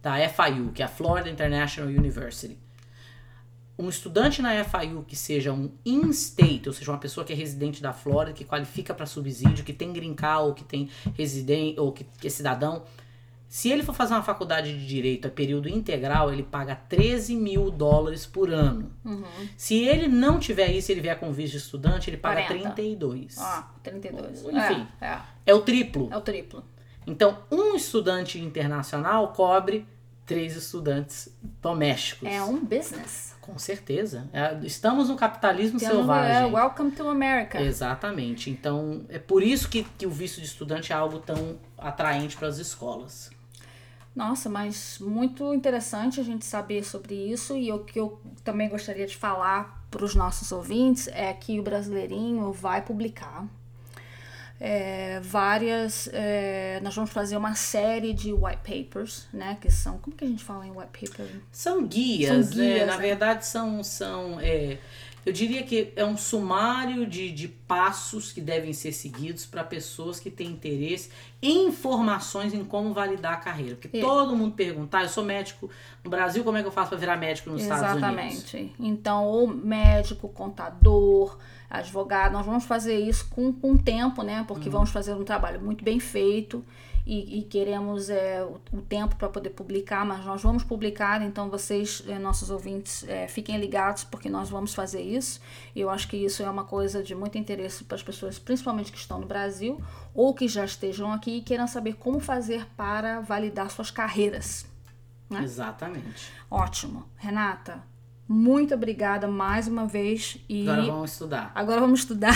da 0.00 0.14
FIU, 0.30 0.72
que 0.72 0.80
é 0.80 0.86
a 0.86 0.88
Florida 0.88 1.28
International 1.28 1.90
University 1.90 2.58
um 3.82 3.88
estudante 3.88 4.40
na 4.40 4.62
FIU 4.64 5.04
que 5.06 5.16
seja 5.16 5.52
um 5.52 5.70
in-state, 5.84 6.68
ou 6.68 6.72
seja, 6.72 6.90
uma 6.90 6.98
pessoa 6.98 7.24
que 7.24 7.32
é 7.32 7.36
residente 7.36 7.82
da 7.82 7.92
Flórida, 7.92 8.32
que 8.32 8.44
qualifica 8.44 8.94
para 8.94 9.06
subsídio, 9.06 9.64
que 9.64 9.72
tem 9.72 9.92
green 9.92 10.14
card, 10.14 10.48
ou 10.48 10.54
que 10.54 10.64
tem 10.64 10.88
residente, 11.16 11.80
ou 11.80 11.92
que, 11.92 12.04
que 12.04 12.26
é 12.26 12.30
cidadão, 12.30 12.84
se 13.52 13.70
ele 13.70 13.82
for 13.82 13.94
fazer 13.94 14.14
uma 14.14 14.22
faculdade 14.22 14.72
de 14.72 14.86
direito 14.86 15.28
a 15.28 15.30
período 15.30 15.68
integral, 15.68 16.32
ele 16.32 16.42
paga 16.42 16.74
13 16.74 17.36
mil 17.36 17.70
dólares 17.70 18.24
por 18.24 18.48
ano. 18.50 18.90
Uhum. 19.04 19.22
Se 19.58 19.74
ele 19.84 20.08
não 20.08 20.38
tiver 20.38 20.72
isso, 20.72 20.90
ele 20.90 21.02
vier 21.02 21.20
com 21.20 21.30
visto 21.34 21.52
de 21.52 21.58
estudante, 21.58 22.08
ele 22.08 22.16
paga 22.16 22.44
40. 22.46 22.70
32. 22.70 23.36
Ah, 23.38 23.70
32. 23.82 24.40
Enfim, 24.44 24.88
É, 24.98 25.06
é, 25.06 25.20
é 25.44 25.54
o 25.54 25.60
triplo. 25.60 26.08
é 26.10 26.16
o 26.16 26.20
triplo. 26.22 26.64
Então, 27.06 27.40
um 27.50 27.74
estudante 27.74 28.38
internacional 28.40 29.34
cobre 29.34 29.86
três 30.32 30.56
estudantes 30.56 31.28
domésticos. 31.60 32.28
É 32.28 32.42
um 32.42 32.64
business. 32.64 33.34
Com 33.40 33.58
certeza. 33.58 34.28
É, 34.32 34.58
estamos 34.62 35.08
no 35.08 35.16
capitalismo 35.16 35.78
Temos- 35.78 35.96
selvagem. 35.96 36.36
É, 36.36 36.44
welcome 36.46 36.90
to 36.92 37.08
America. 37.08 37.60
Exatamente. 37.60 38.50
Então, 38.50 39.04
é 39.08 39.18
por 39.18 39.42
isso 39.42 39.68
que, 39.68 39.84
que 39.98 40.06
o 40.06 40.10
visto 40.10 40.40
de 40.40 40.46
estudante 40.46 40.92
é 40.92 40.96
algo 40.96 41.18
tão 41.18 41.58
atraente 41.76 42.36
para 42.36 42.48
as 42.48 42.58
escolas. 42.58 43.30
Nossa, 44.14 44.48
mas 44.50 44.98
muito 45.00 45.54
interessante 45.54 46.20
a 46.20 46.22
gente 46.22 46.44
saber 46.44 46.84
sobre 46.84 47.14
isso 47.14 47.56
e 47.56 47.72
o 47.72 47.80
que 47.80 47.98
eu 47.98 48.20
também 48.44 48.68
gostaria 48.68 49.06
de 49.06 49.16
falar 49.16 49.82
para 49.90 50.04
os 50.04 50.14
nossos 50.14 50.52
ouvintes 50.52 51.08
é 51.08 51.32
que 51.32 51.58
o 51.58 51.62
Brasileirinho 51.62 52.52
vai 52.52 52.82
publicar 52.82 53.46
é, 54.64 55.18
várias. 55.20 56.08
é, 56.12 56.78
nós 56.84 56.94
vamos 56.94 57.10
fazer 57.10 57.36
uma 57.36 57.56
série 57.56 58.14
de 58.14 58.32
white 58.32 58.60
papers, 58.64 59.26
né? 59.32 59.58
Que 59.60 59.68
são. 59.72 59.98
Como 59.98 60.16
que 60.16 60.24
a 60.24 60.28
gente 60.28 60.44
fala 60.44 60.64
em 60.64 60.70
white 60.70 61.06
paper? 61.08 61.26
São 61.50 61.84
guias, 61.84 62.46
São 62.46 62.56
né? 62.58 62.74
guias, 62.74 62.86
Na 62.86 62.94
é. 62.94 62.98
verdade, 62.98 63.44
são. 63.44 63.82
são 63.82 64.38
é, 64.40 64.78
eu 65.24 65.32
diria 65.32 65.62
que 65.62 65.92
é 65.94 66.04
um 66.04 66.16
sumário 66.16 67.06
de, 67.06 67.30
de 67.30 67.46
passos 67.48 68.32
que 68.32 68.40
devem 68.40 68.72
ser 68.72 68.92
seguidos 68.92 69.46
para 69.46 69.62
pessoas 69.62 70.18
que 70.18 70.30
têm 70.30 70.48
interesse 70.48 71.10
em 71.40 71.68
informações 71.68 72.52
em 72.52 72.64
como 72.64 72.92
validar 72.92 73.34
a 73.34 73.36
carreira. 73.36 73.76
Porque 73.76 74.00
todo 74.00 74.34
mundo 74.36 74.54
pergunta, 74.54 74.98
ah, 74.98 75.02
eu 75.04 75.08
sou 75.08 75.24
médico 75.24 75.70
no 76.02 76.10
Brasil, 76.10 76.42
como 76.42 76.56
é 76.56 76.62
que 76.62 76.66
eu 76.68 76.72
faço 76.72 76.90
para 76.90 76.98
virar 76.98 77.16
médico 77.16 77.50
nos 77.50 77.62
Estados 77.62 77.82
Unidos? 77.92 77.98
Exatamente. 78.08 78.74
Então, 78.78 79.24
ou 79.26 79.46
médico, 79.46 80.28
contador, 80.28 81.38
advogado, 81.70 82.32
nós 82.32 82.44
vamos 82.44 82.64
fazer 82.64 82.98
isso 82.98 83.28
com, 83.30 83.52
com 83.52 83.76
tempo, 83.76 84.22
né? 84.22 84.44
Porque 84.46 84.68
Uhum. 84.68 84.72
vamos 84.72 84.90
fazer 84.90 85.14
um 85.14 85.24
trabalho 85.24 85.60
muito 85.60 85.84
bem 85.84 85.98
feito 86.00 86.64
e, 87.04 87.40
e 87.40 87.42
queremos 87.42 88.08
é, 88.08 88.42
o, 88.42 88.60
o 88.76 88.82
tempo 88.82 89.16
para 89.16 89.28
poder 89.28 89.50
publicar, 89.50 90.04
mas 90.04 90.24
nós 90.24 90.42
vamos 90.42 90.62
publicar, 90.62 91.20
então 91.22 91.50
vocês, 91.50 92.02
é, 92.06 92.18
nossos 92.18 92.50
ouvintes, 92.50 93.06
é, 93.08 93.26
fiquem 93.26 93.58
ligados 93.58 94.04
porque 94.04 94.28
nós 94.28 94.48
vamos 94.48 94.74
fazer 94.74 95.02
isso. 95.02 95.40
Eu 95.74 95.90
acho 95.90 96.08
que 96.08 96.16
isso 96.16 96.42
é 96.42 96.50
uma 96.50 96.64
coisa 96.64 97.02
de 97.02 97.14
muito 97.14 97.36
interesse 97.36 97.84
para 97.84 97.96
as 97.96 98.02
pessoas, 98.02 98.38
principalmente 98.38 98.92
que 98.92 98.98
estão 98.98 99.18
no 99.18 99.26
Brasil 99.26 99.82
ou 100.14 100.32
que 100.32 100.46
já 100.46 100.64
estejam 100.64 101.12
aqui 101.12 101.38
e 101.38 101.42
queiram 101.42 101.66
saber 101.66 101.94
como 101.94 102.20
fazer 102.20 102.66
para 102.76 103.20
validar 103.20 103.70
suas 103.70 103.90
carreiras. 103.90 104.66
né? 105.28 105.42
Exatamente. 105.42 106.32
Ótimo. 106.50 107.04
Renata, 107.16 107.82
muito 108.28 108.74
obrigada 108.74 109.26
mais 109.28 109.66
uma 109.68 109.86
vez. 109.86 110.38
E 110.48 110.68
Agora 110.68 110.86
vamos 110.86 111.12
estudar. 111.12 111.52
agora 111.54 111.80
vamos 111.80 112.00
estudar. 112.00 112.34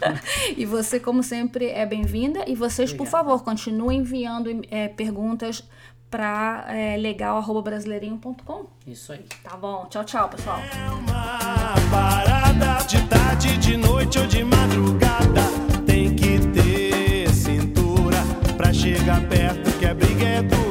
e 0.56 0.64
você, 0.64 0.98
como 0.98 1.22
sempre, 1.22 1.66
é 1.66 1.84
bem-vinda. 1.86 2.44
E 2.48 2.54
vocês, 2.54 2.90
por 2.92 3.02
Obrigado. 3.06 3.24
favor, 3.24 3.44
continuem 3.44 4.00
enviando 4.00 4.62
é, 4.70 4.88
perguntas 4.88 5.62
para 6.10 6.64
é, 6.68 6.96
legal.brasileirinho.com. 6.96 8.64
Isso 8.86 9.12
aí. 9.12 9.24
Tá 9.44 9.56
bom? 9.56 9.86
Tchau, 9.90 10.04
tchau, 10.04 10.28
pessoal. 10.30 10.58
Uma 11.06 11.74
parada 11.90 12.84
de 12.86 13.06
tarde, 13.08 13.58
de 13.58 13.76
noite 13.76 14.18
ou 14.18 14.26
de 14.26 14.42
madrugada. 14.42 15.42
Tem 15.86 16.16
que 16.16 16.38
ter 16.48 17.28
cintura 17.30 18.16
pra 18.56 18.72
chegar 18.72 19.20
perto 19.28 19.70
que 19.78 19.86
a 19.86 19.94
briga 19.94 20.24
é 20.26 20.42
dura. 20.42 20.67